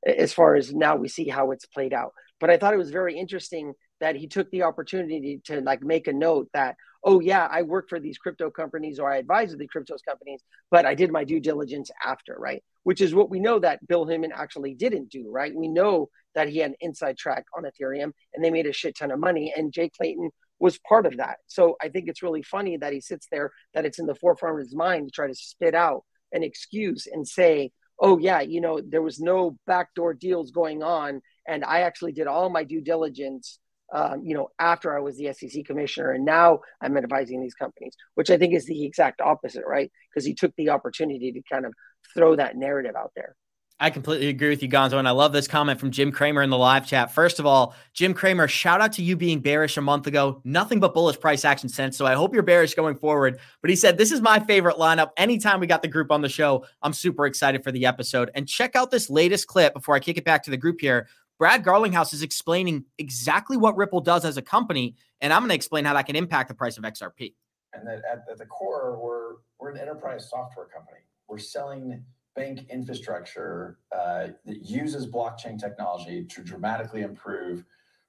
[0.07, 2.13] As far as now we see how it's played out.
[2.41, 6.07] But I thought it was very interesting that he took the opportunity to like make
[6.07, 6.77] a note that
[7.07, 10.85] oh yeah i work for these crypto companies or i advise the crypto companies but
[10.85, 12.63] i did my due diligence after right?
[12.83, 15.55] Which is what we know that bill Hinman actually didn't do right?
[15.55, 18.97] We know that he had an inside track on ethereum and they made a shit
[18.99, 21.39] ton of money and jay clayton was part of that.
[21.47, 24.57] So i think it's really funny that he sits there that it's in the forefront
[24.57, 28.61] of his mind to try to spit out an excuse and say oh yeah you
[28.61, 32.81] know there was no backdoor deals going on and i actually did all my due
[32.81, 33.59] diligence
[33.93, 37.95] um, you know, after I was the SEC commissioner, and now I'm advising these companies,
[38.15, 39.91] which I think is the exact opposite, right?
[40.11, 41.73] Because he took the opportunity to kind of
[42.15, 43.37] throw that narrative out there.
[43.79, 44.95] I completely agree with you, Gonzo.
[44.95, 47.13] And I love this comment from Jim Cramer in the live chat.
[47.13, 50.41] First of all, Jim Cramer, shout out to you being bearish a month ago.
[50.45, 51.95] Nothing but bullish price action sense.
[51.95, 53.39] So I hope you're bearish going forward.
[53.61, 55.11] But he said, This is my favorite lineup.
[55.19, 58.31] Anytime we got the group on the show, I'm super excited for the episode.
[58.35, 61.07] And check out this latest clip before I kick it back to the group here
[61.39, 65.55] Brad Garlinghouse is explaining exactly what Ripple does as a company, and I'm going to
[65.55, 67.35] explain how that can impact the price of XRP.
[67.75, 71.01] And that at, the core, we're we're an enterprise software company.
[71.29, 77.65] We're selling bank infrastructure uh, that uses blockchain technology to dramatically improve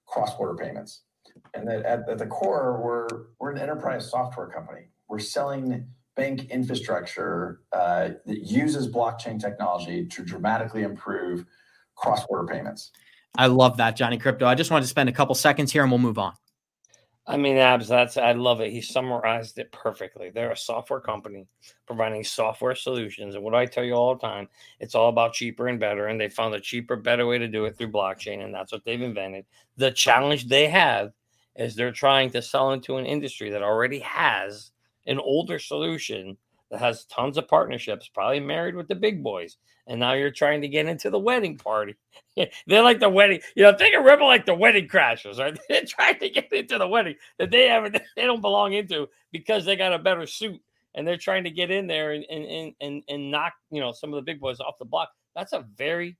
[0.06, 1.02] cross-border payments.
[1.54, 3.08] And that at, at the core, we're
[3.40, 4.88] we're an enterprise software company.
[5.10, 11.46] We're selling bank infrastructure uh, that uses blockchain technology to dramatically improve
[11.96, 12.92] cross-border payments.
[13.38, 14.44] I love that, Johnny Krypto.
[14.44, 16.34] I just wanted to spend a couple seconds here and we'll move on.
[17.30, 18.72] I mean, Abs, that's I love it.
[18.72, 20.30] He summarized it perfectly.
[20.30, 21.46] They're a software company
[21.86, 23.36] providing software solutions.
[23.36, 24.48] And what I tell you all the time,
[24.80, 26.08] it's all about cheaper and better.
[26.08, 28.46] And they found a cheaper, better way to do it through blockchain.
[28.46, 29.46] And that's what they've invented.
[29.76, 31.12] The challenge they have
[31.58, 34.72] is they're trying to sell into an industry that already has
[35.06, 36.38] an older solution
[36.72, 39.58] that has tons of partnerships, probably married with the big boys,
[39.88, 41.96] and now you're trying to get into the wedding party.
[42.68, 43.76] They're like the wedding, you know.
[43.78, 45.58] Think of Ripple like the wedding crashers, right?
[45.70, 49.66] They're trying to get into the wedding that they haven't, they don't belong into because
[49.66, 50.62] they got a better suit,
[50.96, 54.14] and they're trying to get in there and and and and knock you know some
[54.14, 55.10] of the big boys off the block.
[55.36, 56.18] That's a very,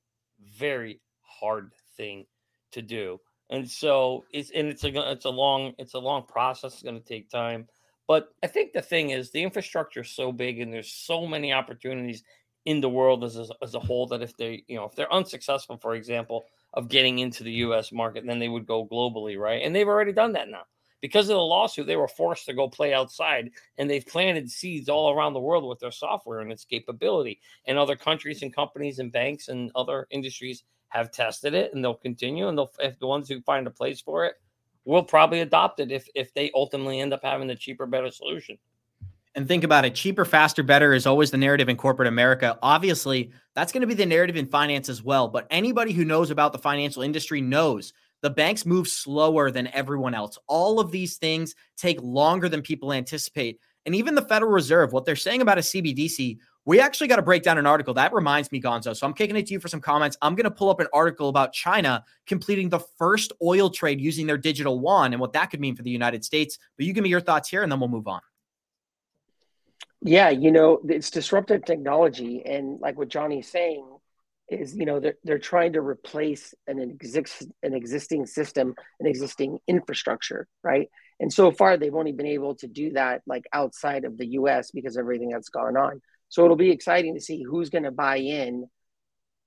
[0.58, 2.26] very hard thing
[2.72, 3.20] to do,
[3.50, 6.74] and so it's and it's a it's a long it's a long process.
[6.74, 7.68] It's going to take time.
[8.08, 11.52] But I think the thing is, the infrastructure is so big, and there's so many
[11.52, 12.24] opportunities
[12.66, 15.12] in the world as a, as a whole that if they, you know, if they're
[15.14, 17.92] unsuccessful, for example, of getting into the U.S.
[17.92, 19.62] market, then they would go globally, right?
[19.64, 20.64] And they've already done that now
[21.02, 21.88] because of the lawsuit.
[21.88, 25.68] They were forced to go play outside, and they've planted seeds all around the world
[25.68, 27.40] with their software and its capability.
[27.66, 31.94] And other countries and companies and banks and other industries have tested it, and they'll
[31.94, 32.48] continue.
[32.48, 34.36] And they'll, if the ones who find a place for it
[34.88, 38.58] will probably adopt it if if they ultimately end up having the cheaper, better solution.
[39.36, 42.58] And think about it cheaper, faster, better is always the narrative in corporate America.
[42.64, 45.28] Obviously, that's going to be the narrative in finance as well.
[45.28, 50.16] But anybody who knows about the financial industry knows the banks move slower than everyone
[50.16, 50.40] else.
[50.48, 53.60] All of these things take longer than people anticipate.
[53.86, 57.22] And even the Federal Reserve, what they're saying about a CBDC we actually got to
[57.22, 57.94] break down an article.
[57.94, 58.94] That reminds me, Gonzo.
[58.94, 60.18] So I'm kicking it to you for some comments.
[60.22, 64.28] I'm going to pull up an article about China completing the first oil trade using
[64.28, 66.60] their digital yuan and what that could mean for the United States.
[66.76, 68.20] But you give me your thoughts here and then we'll move on.
[70.02, 72.44] Yeah, you know, it's disruptive technology.
[72.46, 73.88] And like what Johnny's saying
[74.50, 79.60] is, you know, they're, they're trying to replace an, exist, an existing system, an existing
[79.70, 80.90] infrastructure, right?
[81.22, 84.72] And so far, they've only been able to do that like outside of the US
[84.72, 86.02] because everything that's gone on.
[86.30, 88.68] So it'll be exciting to see who's going to buy in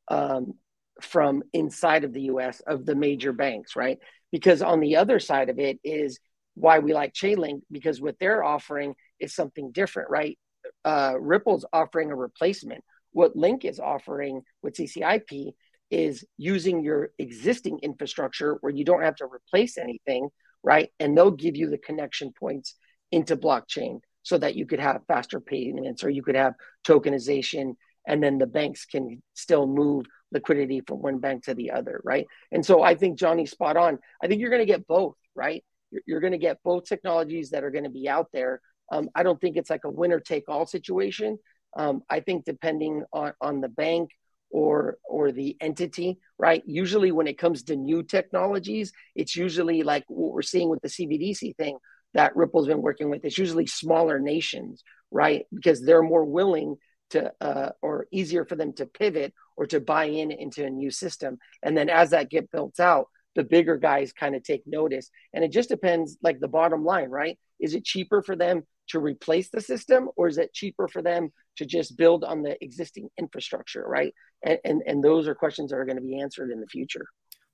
[0.09, 0.55] um,
[1.01, 3.99] from inside of the US of the major banks, right?
[4.33, 6.19] Because on the other side of it is
[6.55, 10.39] why we like Chainlink, because what they're offering is something different, right?
[10.85, 12.85] Uh, Ripple's offering a replacement.
[13.13, 15.53] What Link is offering with CCIP
[15.91, 20.29] is using your existing infrastructure where you don't have to replace anything,
[20.63, 20.91] right?
[21.01, 22.77] And they'll give you the connection points
[23.11, 26.55] into blockchain so that you could have faster payments or you could have
[26.87, 27.75] tokenization
[28.07, 32.27] and then the banks can still move liquidity from one bank to the other, right?
[32.53, 33.99] And so I think Johnny's spot on.
[34.23, 35.63] I think you're going to get both, right?
[35.91, 38.61] You're, you're going to get both technologies that are going to be out there.
[38.93, 41.39] Um, I don't think it's like a winner take all situation.
[41.77, 44.11] Um, I think depending on, on the bank
[44.51, 46.63] or or the entity, right?
[46.67, 50.89] Usually when it comes to new technologies, it's usually like what we're seeing with the
[50.89, 51.79] CBDC thing
[52.15, 53.25] that Ripple's been working with.
[53.25, 55.45] It's usually smaller nations, right?
[55.55, 56.77] Because they're more willing
[57.11, 60.91] to uh, or easier for them to pivot or to buy in into a new
[60.91, 61.39] system.
[61.63, 65.11] And then as that get built out, the bigger guys kind of take notice.
[65.33, 67.39] And it just depends, like the bottom line, right?
[67.61, 71.33] Is it cheaper for them to replace the system or is it cheaper for them
[71.57, 74.13] to just build on the existing infrastructure, right?
[74.43, 77.07] And, and, and those are questions that are going to be answered in the future.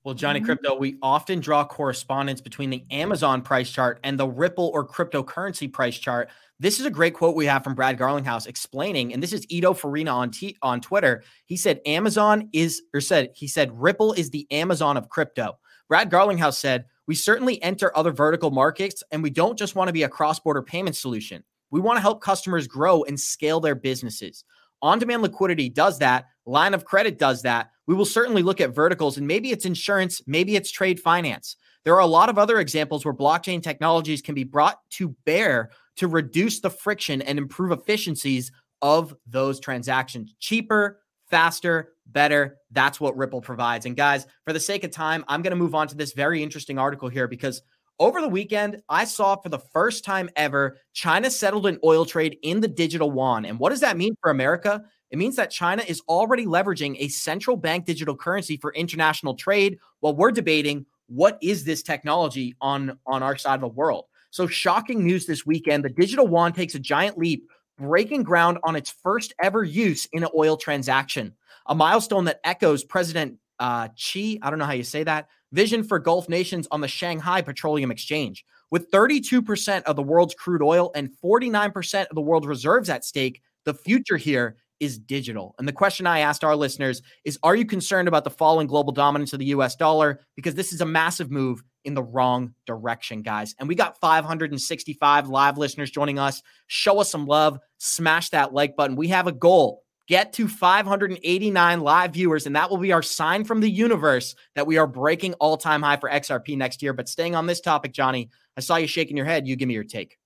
[0.07, 0.65] Well, Johnny mm-hmm.
[0.65, 5.69] Krypto, we often draw correspondence between the Amazon price chart and the Ripple or cryptocurrency
[5.69, 6.29] price chart.
[6.61, 9.73] This is a great quote we have from Brad Garlinghouse explaining, and this is Ito
[9.73, 11.23] Farina on t- on Twitter.
[11.45, 15.59] He said Amazon is, or said he said Ripple is the Amazon of crypto.
[15.89, 19.93] Brad Garlinghouse said we certainly enter other vertical markets, and we don't just want to
[19.93, 21.43] be a cross border payment solution.
[21.69, 24.45] We want to help customers grow and scale their businesses.
[24.81, 26.27] On demand liquidity does that.
[26.45, 27.71] Line of credit does that.
[27.87, 31.55] We will certainly look at verticals and maybe it's insurance, maybe it's trade finance.
[31.83, 35.71] There are a lot of other examples where blockchain technologies can be brought to bear
[35.95, 40.35] to reduce the friction and improve efficiencies of those transactions.
[40.39, 42.57] Cheaper, faster, better.
[42.71, 43.85] That's what Ripple provides.
[43.85, 46.43] And guys, for the sake of time, I'm going to move on to this very
[46.43, 47.61] interesting article here because
[47.99, 52.37] over the weekend, I saw for the first time ever China settled an oil trade
[52.43, 53.45] in the digital yuan.
[53.45, 54.83] And what does that mean for America?
[55.11, 59.79] It means that China is already leveraging a central bank digital currency for international trade
[59.99, 64.05] while we're debating what is this technology on, on our side of the world.
[64.29, 67.47] So, shocking news this weekend the digital yuan takes a giant leap,
[67.77, 71.33] breaking ground on its first ever use in an oil transaction,
[71.67, 75.83] a milestone that echoes President uh, Xi, I don't know how you say that, vision
[75.83, 78.43] for Gulf nations on the Shanghai Petroleum Exchange.
[78.69, 83.41] With 32% of the world's crude oil and 49% of the world's reserves at stake,
[83.63, 85.55] the future here is digital.
[85.57, 88.93] And the question I asked our listeners is Are you concerned about the falling global
[88.93, 90.21] dominance of the US dollar?
[90.35, 93.55] Because this is a massive move in the wrong direction, guys.
[93.59, 96.41] And we got 565 live listeners joining us.
[96.67, 98.95] Show us some love, smash that like button.
[98.95, 103.43] We have a goal get to 589 live viewers, and that will be our sign
[103.43, 106.93] from the universe that we are breaking all time high for XRP next year.
[106.93, 109.47] But staying on this topic, Johnny, I saw you shaking your head.
[109.47, 110.17] You give me your take.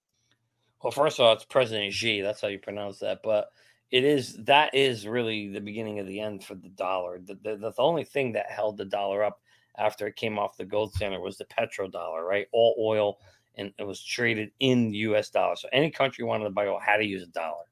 [0.84, 2.22] Well, first of all, it's President Xi.
[2.22, 3.22] That's how you pronounce that.
[3.24, 3.50] But
[3.92, 7.20] it is that is really the beginning of the end for the dollar.
[7.20, 9.42] The, the, the only thing that held the dollar up
[9.78, 12.48] after it came off the gold standard was the petrodollar, right?
[12.54, 13.20] All oil
[13.56, 15.62] and it was traded in US dollars.
[15.62, 17.66] So any country wanted to buy oil had to use a dollar.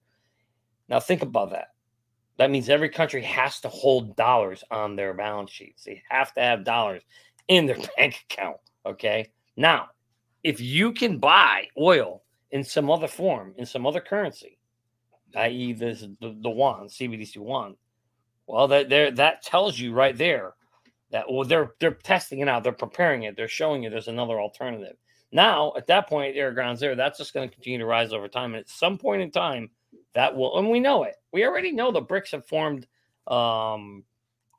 [0.89, 1.69] Now think about that.
[2.37, 5.83] That means every country has to hold dollars on their balance sheets.
[5.85, 7.01] They have to have dollars
[7.47, 8.57] in their bank account.
[8.85, 9.31] Okay.
[9.55, 9.89] Now,
[10.43, 14.58] if you can buy oil in some other form, in some other currency,
[15.35, 17.75] i.e., this the, the one CBDC one,
[18.47, 20.53] well, that there that tells you right there
[21.11, 24.39] that well they're they're testing it out, they're preparing it, they're showing you there's another
[24.39, 24.95] alternative.
[25.31, 28.27] Now, at that point, air grounds there, that's just going to continue to rise over
[28.27, 28.55] time.
[28.55, 29.69] And at some point in time,
[30.13, 31.15] that will, and we know it.
[31.31, 32.87] We already know the BRICS have formed
[33.27, 34.03] um,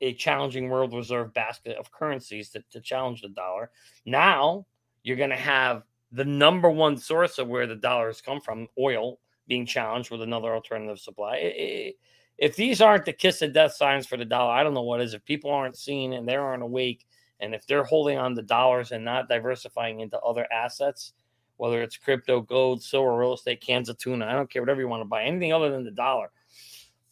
[0.01, 3.71] a challenging world reserve basket of currencies to, to challenge the dollar.
[4.05, 4.65] Now
[5.03, 9.19] you're going to have the number one source of where the dollars come from, oil,
[9.51, 11.35] being challenged with another alternative supply.
[11.35, 11.95] It, it,
[12.37, 15.01] if these aren't the kiss of death signs for the dollar, I don't know what
[15.01, 15.13] is.
[15.13, 17.05] If people aren't seeing and they aren't awake,
[17.41, 21.11] and if they're holding on to dollars and not diversifying into other assets,
[21.57, 24.25] whether it's crypto, gold, silver, real estate, cans of tuna.
[24.25, 26.31] I don't care, whatever you want to buy, anything other than the dollar.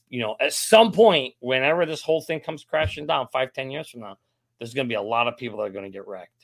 [0.08, 3.90] You know, at some point, whenever this whole thing comes crashing down five, ten years
[3.90, 4.18] from now,
[4.60, 6.39] there's going to be a lot of people that are going to get wrecked.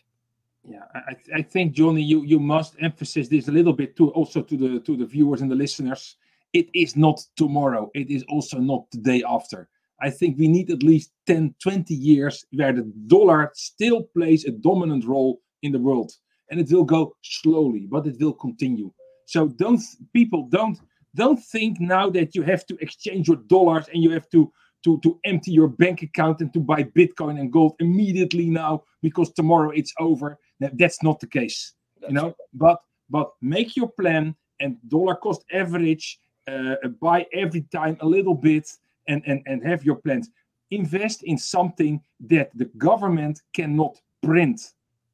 [0.68, 4.42] Yeah, I, I think Johnny, you you must emphasize this a little bit too, also
[4.42, 6.18] to the to the viewers and the listeners.
[6.54, 7.92] It is not tomorrow.
[7.94, 9.70] It is also not the day after.
[10.02, 14.52] I think we need at least 10, 20 years where the dollar still plays a
[14.52, 16.12] dominant role in the world
[16.50, 18.92] and it will go slowly, but it will continue.
[19.28, 19.82] So don't
[20.14, 20.80] people don't
[21.16, 24.52] don't think now that you have to exchange your dollars and you have to
[24.84, 29.32] to to empty your bank account and to buy Bitcoin and gold immediately now because
[29.32, 30.38] tomorrow it's over.
[30.60, 32.26] That's not the case, That's you know.
[32.26, 32.36] Right.
[32.54, 36.20] But but make your plan and dollar cost average.
[36.48, 38.70] Uh, buy every time a little bit
[39.08, 40.30] and and and have your plans.
[40.72, 44.62] Invest in something that the government cannot print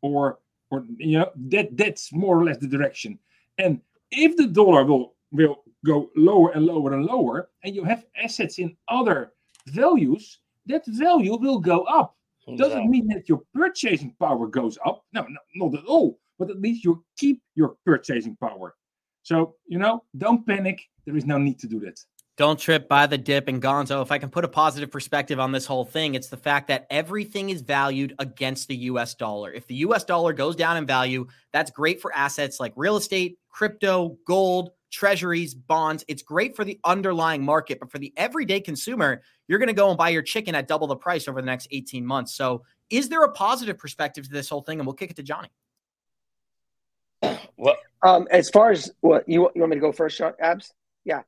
[0.01, 0.39] or
[0.69, 3.19] or you know that that's more or less the direction
[3.57, 3.81] and
[4.11, 8.59] if the dollar will will go lower and lower and lower, and you have assets
[8.59, 9.33] in other
[9.67, 12.15] values, that value will go up.
[12.58, 12.88] Doesn't Exactly.
[12.88, 15.04] mean that your purchasing power goes up.
[15.14, 16.20] No, no, not at all.
[16.39, 18.76] But at least you keep your purchasing power.
[19.24, 20.82] So, you know, don't panic.
[21.06, 21.99] There is no need to do that.
[22.38, 23.47] Don't trip by the dip.
[23.47, 26.38] And Gonzo, if I can put a positive perspective on this whole thing, it's the
[26.38, 29.52] fact that everything is valued against the US dollar.
[29.52, 33.38] If the US dollar goes down in value, that's great for assets like real estate,
[33.49, 36.03] crypto, gold, treasuries, bonds.
[36.07, 37.79] It's great for the underlying market.
[37.79, 40.87] But for the everyday consumer, you're going to go and buy your chicken at double
[40.87, 42.33] the price over the next 18 months.
[42.35, 44.79] So, is there a positive perspective to this whole thing?
[44.79, 45.49] And we'll kick it to Johnny.
[47.57, 50.33] Well, Um, as far as what you you want me to go first, Sean?
[50.39, 50.73] Abs?
[51.05, 51.21] Yeah.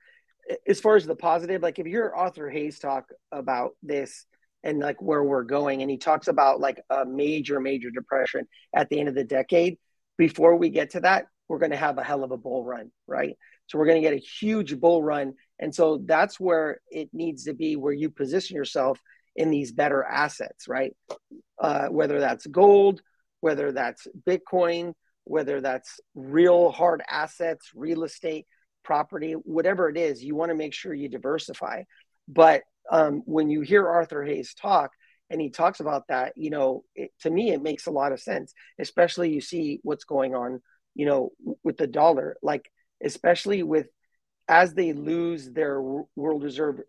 [0.68, 4.26] As far as the positive, like if you hear Arthur Hayes talk about this
[4.64, 8.90] and like where we're going, and he talks about like a major, major depression at
[8.90, 9.78] the end of the decade,
[10.18, 12.92] before we get to that, we're going to have a hell of a bull run,
[13.08, 13.38] right?
[13.68, 15.34] So we're going to get a huge bull run.
[15.60, 19.00] And so that's where it needs to be where you position yourself
[19.36, 20.96] in these better assets, right?
[21.60, 23.02] Uh, whether that's gold,
[23.40, 24.94] whether that's Bitcoin,
[25.24, 28.46] whether that's real hard assets, real estate,
[28.84, 31.84] property, whatever it is, you want to make sure you diversify.
[32.28, 34.92] But um, when you hear Arthur Hayes talk,
[35.30, 38.20] and he talks about that, you know, it, to me, it makes a lot of
[38.20, 40.62] sense, especially you see what's going on,
[40.94, 41.32] you know,
[41.64, 42.70] with the dollar, like,
[43.04, 43.88] especially with
[44.48, 46.82] as they lose their world reserve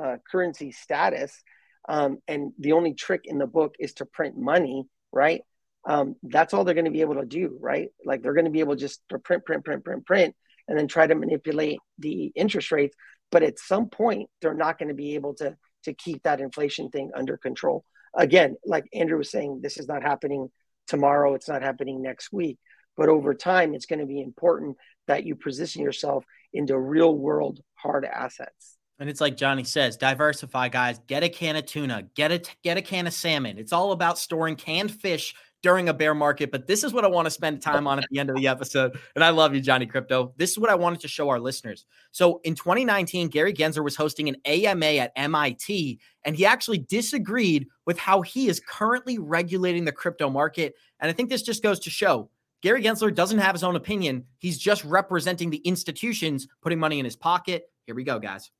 [0.00, 1.42] uh, currency status.
[1.88, 5.42] Um, and the only trick in the book is to print money, right?
[5.84, 7.88] Um, that's all they're going to be able to do, right?
[8.04, 10.34] Like they're going to be able just to print, print, print, print, print,
[10.68, 12.94] and then try to manipulate the interest rates.
[13.30, 16.90] But at some point, they're not going to be able to to keep that inflation
[16.90, 17.84] thing under control.
[18.14, 20.50] Again, like Andrew was saying, this is not happening
[20.86, 21.34] tomorrow.
[21.34, 22.58] It's not happening next week.
[22.96, 24.76] But over time, it's going to be important
[25.06, 28.76] that you position yourself into real world hard assets.
[28.98, 31.00] And it's like Johnny says, diversify, guys.
[31.06, 33.58] Get a can of tuna, get a get a can of salmon.
[33.58, 36.50] It's all about storing canned fish during a bear market.
[36.50, 38.48] But this is what I want to spend time on at the end of the
[38.48, 38.98] episode.
[39.14, 40.32] And I love you, Johnny Krypto.
[40.36, 41.86] This is what I wanted to show our listeners.
[42.12, 47.68] So in 2019, Gary Gensler was hosting an AMA at MIT, and he actually disagreed
[47.86, 50.74] with how he is currently regulating the crypto market.
[51.00, 52.30] And I think this just goes to show
[52.62, 54.24] Gary Gensler doesn't have his own opinion.
[54.38, 57.70] He's just representing the institutions putting money in his pocket.
[57.86, 58.50] Here we go, guys.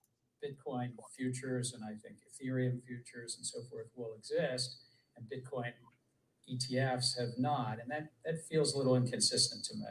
[0.43, 4.79] Bitcoin futures and I think Ethereum futures and so forth will exist,
[5.17, 5.73] and Bitcoin
[6.51, 9.85] ETFs have not, and that that feels a little inconsistent to me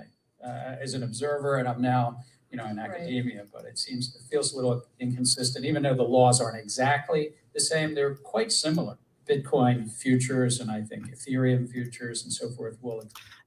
[0.43, 1.57] uh, as an observer.
[1.57, 2.17] And I'm now,
[2.49, 6.03] you know, in academia, but it seems it feels a little inconsistent, even though the
[6.03, 7.93] laws aren't exactly the same.
[7.93, 8.97] They're quite similar.
[9.29, 13.03] Bitcoin futures and I think Ethereum futures and so forth will.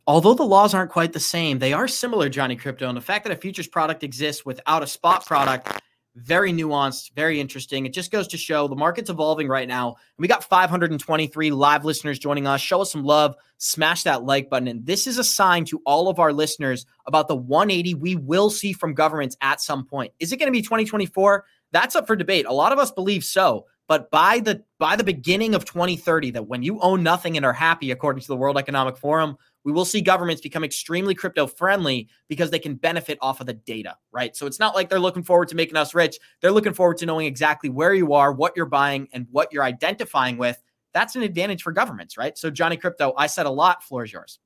[0.07, 2.89] Although the laws aren't quite the same, they are similar, Johnny Krypto.
[2.89, 5.81] And the fact that a futures product exists without a spot product,
[6.17, 7.87] very nuanced, very interesting.
[7.87, 9.97] It just goes to show the market's evolving right now.
[10.19, 12.61] We got 523 live listeners joining us.
[12.61, 14.69] Show us some love, smash that like button.
[14.69, 18.51] And this is a sign to all of our listeners about the 180 we will
[18.51, 20.13] see from governments at some point.
[20.19, 21.45] Is it going to be 2024?
[21.71, 22.47] That's up for debate.
[22.47, 23.67] A lot of us believe so.
[23.93, 27.53] But by the by the beginning of 2030, that when you own nothing and are
[27.53, 32.09] happy, according to the World Economic Forum, we will see governments become extremely crypto friendly
[32.27, 34.35] because they can benefit off of the data, right?
[34.35, 36.17] So it's not like they're looking forward to making us rich.
[36.41, 39.63] They're looking forward to knowing exactly where you are, what you're buying, and what you're
[39.63, 40.59] identifying with.
[40.95, 42.39] That's an advantage for governments, right?
[42.39, 43.85] So, Johnny Krypto, I said a lot.
[43.85, 44.39] Floor is yours.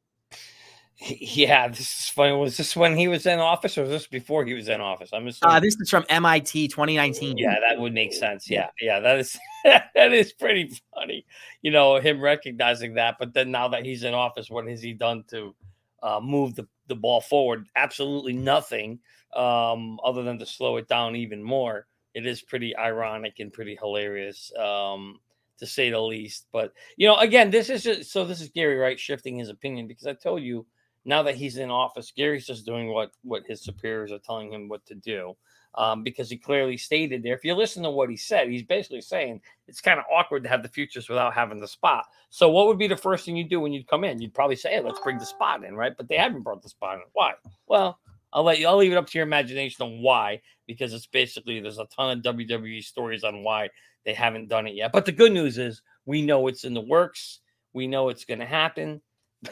[0.99, 2.35] Yeah, this is funny.
[2.35, 5.11] Was this when he was in office, or was this before he was in office?
[5.13, 5.57] I'm assuming.
[5.57, 7.37] Uh, this is from MIT 2019.
[7.37, 8.49] Yeah, that would make sense.
[8.49, 11.27] Yeah, yeah, that is that is pretty funny.
[11.61, 14.95] You know, him recognizing that, but then now that he's in office, what has he
[14.95, 15.55] done to
[16.03, 17.67] uh, move the, the ball forward?
[17.77, 18.99] Absolutely nothing,
[19.35, 21.87] um, other than to slow it down even more.
[22.15, 25.21] It is pretty ironic and pretty hilarious, um,
[25.59, 26.47] to say the least.
[26.53, 28.25] But you know, again, this is just, so.
[28.25, 30.65] This is Gary Wright shifting his opinion because I told you
[31.07, 34.69] now that he's in office, Gary's just doing what what his superiors are telling him
[34.69, 35.35] what to do.
[35.75, 37.35] Um, because he clearly stated there.
[37.35, 40.49] If you listen to what he said, he's basically saying it's kind of awkward to
[40.49, 42.07] have the futures without having the spot.
[42.31, 44.19] So, what would be the first thing you do when you'd come in?
[44.19, 45.95] You'd probably say, hey, let's bring the spot in, right?
[45.95, 47.03] But they haven't brought the spot in.
[47.13, 47.35] Why?
[47.67, 47.99] Well,
[48.33, 48.69] I'll let you.
[48.69, 52.19] I'll leave it up to your imagination on why, because it's basically there's a ton
[52.19, 53.69] of WWE stories on why
[54.07, 54.93] they haven't done it yet.
[54.93, 57.41] But the good news is we know it's in the works.
[57.75, 59.03] We know it's going to happen.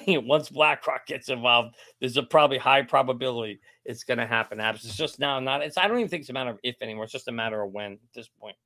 [0.09, 4.61] Once BlackRock gets involved, there's a probably high probability it's going to happen.
[4.61, 5.63] It's just now not.
[5.63, 5.77] It's.
[5.77, 7.05] I don't even think it's a matter of if anymore.
[7.05, 8.57] It's just a matter of when at this point.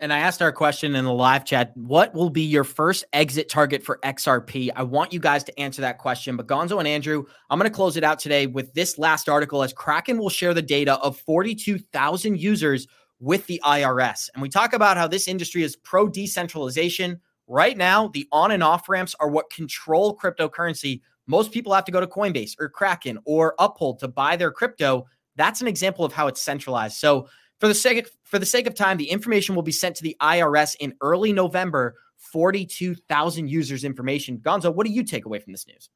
[0.00, 3.48] And I asked our question in the live chat what will be your first exit
[3.48, 4.70] target for XRP?
[4.74, 6.36] I want you guys to answer that question.
[6.36, 9.62] But Gonzo and Andrew, I'm going to close it out today with this last article
[9.62, 12.88] as Kraken will share the data of 42,000 users
[13.20, 14.28] with the IRS.
[14.34, 17.20] And we talk about how this industry is pro decentralization.
[17.46, 21.02] Right now, the on and off ramps are what control cryptocurrency.
[21.26, 25.06] Most people have to go to Coinbase or Kraken or Uphold to buy their crypto.
[25.36, 26.96] That's an example of how it's centralized.
[26.96, 27.28] So,
[27.60, 30.02] for the sake of, for the sake of time, the information will be sent to
[30.02, 31.94] the IRS in early November.
[32.32, 34.38] 42,000 users information.
[34.38, 35.90] Gonzo, what do you take away from this news?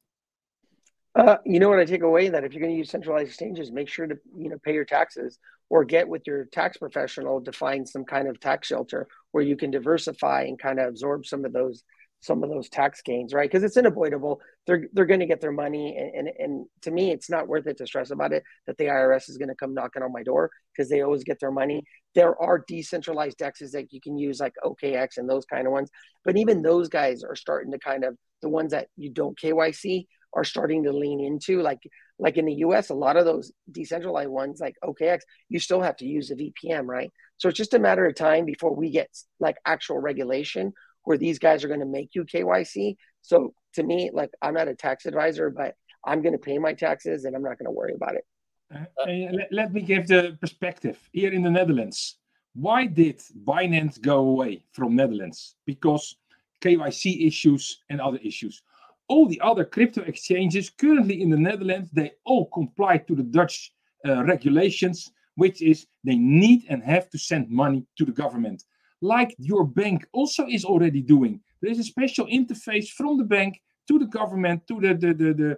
[1.15, 3.71] Uh, you know what I take away that if you're going to use centralized exchanges,
[3.71, 5.39] make sure to you know pay your taxes
[5.69, 9.55] or get with your tax professional to find some kind of tax shelter where you
[9.55, 11.83] can diversify and kind of absorb some of those
[12.21, 13.49] some of those tax gains, right?
[13.49, 14.41] Because it's unavoidable.
[14.67, 17.65] They're they're going to get their money, and, and and to me, it's not worth
[17.67, 20.23] it to stress about it that the IRS is going to come knocking on my
[20.23, 21.83] door because they always get their money.
[22.15, 25.89] There are decentralized dexes that you can use, like OKX and those kind of ones,
[26.25, 30.05] but even those guys are starting to kind of the ones that you don't KYC
[30.33, 31.79] are starting to lean into, like
[32.19, 32.89] like in the U.S.
[32.89, 36.85] A lot of those decentralized ones, like OKX, you still have to use a VPN,
[36.85, 37.11] right?
[37.37, 39.09] So it's just a matter of time before we get
[39.39, 42.97] like actual regulation where these guys are going to make you KYC.
[43.21, 46.73] So to me, like I'm not a tax advisor, but I'm going to pay my
[46.73, 48.25] taxes and I'm not going to worry about it.
[48.73, 52.17] Uh, let, let me give the perspective here in the Netherlands.
[52.53, 55.55] Why did Binance go away from Netherlands?
[55.65, 56.15] Because
[56.61, 58.61] KYC issues and other issues.
[59.09, 63.73] All the other crypto exchanges currently in the Netherlands, they all comply to the Dutch
[64.07, 68.63] uh, regulations, which is they need and have to send money to the government
[69.01, 71.39] like your bank also is already doing.
[71.61, 75.33] There is a special interface from the bank to the government, to the the the,
[75.33, 75.57] the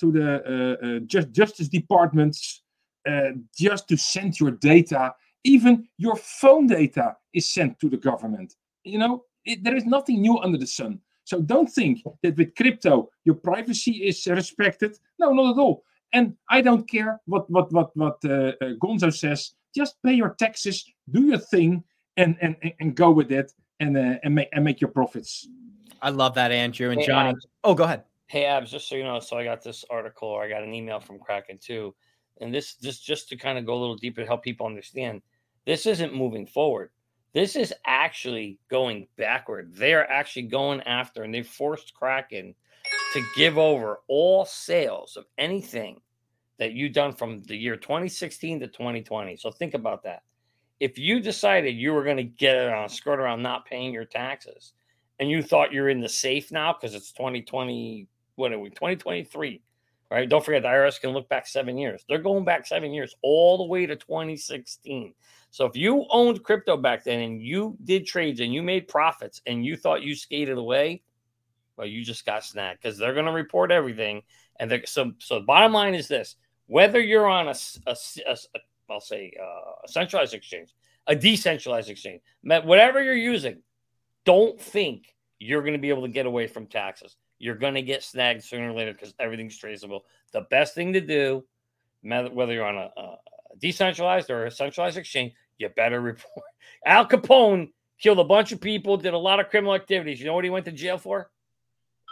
[0.00, 2.62] to the uh, uh, just justice departments,
[3.08, 5.14] uh, just to send your data.
[5.44, 8.54] Even your phone data is sent to the government.
[8.84, 11.00] You know, it, there is nothing new under the sun.
[11.30, 14.98] So don't think that with crypto your privacy is respected.
[15.16, 15.84] No, not at all.
[16.12, 19.52] And I don't care what what what what uh, uh, Gonzo says.
[19.72, 21.84] Just pay your taxes, do your thing,
[22.16, 25.46] and and and go with it and uh, and make and make your profits.
[26.02, 27.30] I love that, Andrew and Hey, Johnny.
[27.30, 27.46] Abs.
[27.62, 28.02] Oh, go ahead.
[28.26, 30.74] Hey Abs, just so you know, so I got this article or I got an
[30.74, 31.94] email from Kraken too.
[32.40, 35.22] And this just just to kind of go a little deeper to help people understand,
[35.64, 36.90] this isn't moving forward.
[37.32, 39.72] This is actually going backward.
[39.74, 42.54] They're actually going after and they forced Kraken
[43.12, 46.00] to give over all sales of anything
[46.58, 49.36] that you've done from the year 2016 to 2020.
[49.36, 50.22] So think about that.
[50.80, 54.04] If you decided you were going to get it on skirt around not paying your
[54.04, 54.72] taxes
[55.18, 59.62] and you thought you're in the safe now because it's 2020, what are we, 2023,
[60.10, 60.28] right?
[60.28, 62.04] Don't forget the IRS can look back seven years.
[62.08, 65.14] They're going back seven years, all the way to 2016.
[65.50, 69.42] So if you owned crypto back then and you did trades and you made profits
[69.46, 71.02] and you thought you skated away,
[71.76, 74.22] well, you just got snagged because they're going to report everything.
[74.58, 76.36] And they're, so, so the bottom line is this:
[76.66, 77.54] whether you're on a,
[77.86, 77.96] a
[78.26, 80.74] a a- I'll say uh, a centralized exchange,
[81.06, 83.62] a decentralized exchange, whatever you're using,
[84.24, 87.16] don't think you're going to be able to get away from taxes.
[87.38, 90.04] You're going to get snagged sooner or later because everything's traceable.
[90.32, 91.44] The best thing to do,
[92.02, 93.16] whether you're on a, a
[93.58, 96.44] decentralized or a centralized exchange, you better report.
[96.86, 97.70] Al Capone
[98.00, 100.20] killed a bunch of people, did a lot of criminal activities.
[100.20, 101.30] You know what he went to jail for?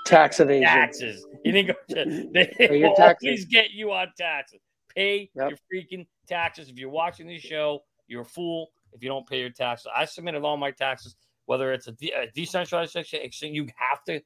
[0.06, 0.64] Tax evasion.
[0.64, 1.26] Taxes.
[1.44, 1.94] You didn't go.
[1.94, 2.30] To,
[2.68, 4.60] they always get you on taxes.
[4.94, 5.50] Pay Yep.
[5.50, 6.68] your freaking taxes.
[6.68, 9.88] If you're watching this show, you're a fool if you don't pay your taxes.
[9.94, 11.16] I submitted all my taxes,
[11.46, 13.54] whether it's a, de- a decentralized exchange.
[13.56, 14.20] You have to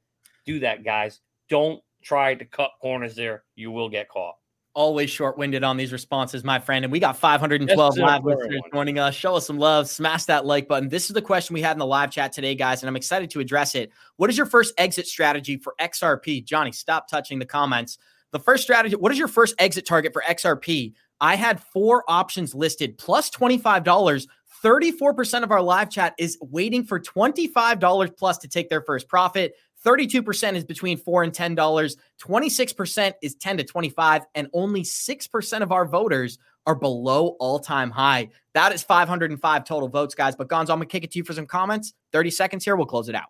[0.46, 1.20] do that, guys.
[1.48, 3.44] Don't try to cut corners there.
[3.54, 4.36] You will get caught.
[4.74, 6.84] Always short winded on these responses, my friend.
[6.84, 8.70] And we got 512 Yes, live listeners everyone.
[8.72, 9.14] joining us.
[9.14, 9.88] Show us some love.
[9.88, 10.88] Smash that like button.
[10.88, 13.28] This is the question we had in the live chat today, guys, and I'm excited
[13.30, 13.90] to address it.
[14.16, 16.44] What is your first exit strategy for XRP?
[16.44, 17.98] Johnny, stop touching the comments.
[18.30, 20.94] The first strategy, what is your first exit target for XRP?
[21.20, 24.26] I had four options listed plus $25.
[24.64, 29.54] 34% of our live chat is waiting for $25 plus to take their first profit.
[29.84, 31.96] 32% is between 4 and $10.
[32.22, 38.28] 26% is 10 to 25 and only 6% of our voters are below all-time high.
[38.54, 40.36] That is 505 total votes, guys.
[40.36, 41.92] But Gonzo, I'm to kick it to you for some comments.
[42.12, 43.28] 30 seconds here, we'll close it out.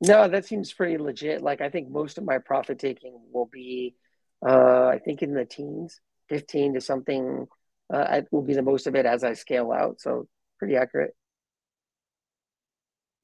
[0.00, 1.42] No, that seems pretty legit.
[1.42, 3.96] Like I think most of my profit taking will be,
[4.46, 7.46] uh, I think in the teens, fifteen to something.
[7.92, 9.98] Uh, will be the most of it as I scale out.
[9.98, 10.28] So
[10.58, 11.16] pretty accurate.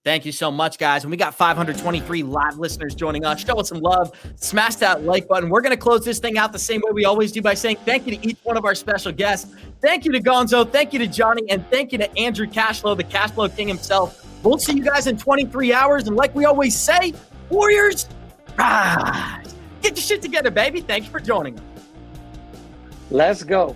[0.05, 1.03] Thank you so much, guys.
[1.05, 3.43] And we got 523 live listeners joining us.
[3.43, 4.13] Show us some love.
[4.37, 5.49] Smash that like button.
[5.49, 7.79] We're going to close this thing out the same way we always do by saying
[7.87, 9.55] thank you to each one of our special guests.
[9.81, 10.71] Thank you to Gonzo.
[10.71, 11.51] Thank you to Johnny.
[11.51, 14.21] And thank you to Andrew Cashflow, the Cashflow King himself.
[14.45, 16.07] We'll see you guys in 23 hours.
[16.07, 17.15] And like we always say,
[17.49, 18.07] Warriors,
[18.59, 19.55] rise.
[19.81, 20.83] Get your shit together, baby.
[20.83, 21.65] Thank you for joining us.
[23.11, 23.75] Let's go.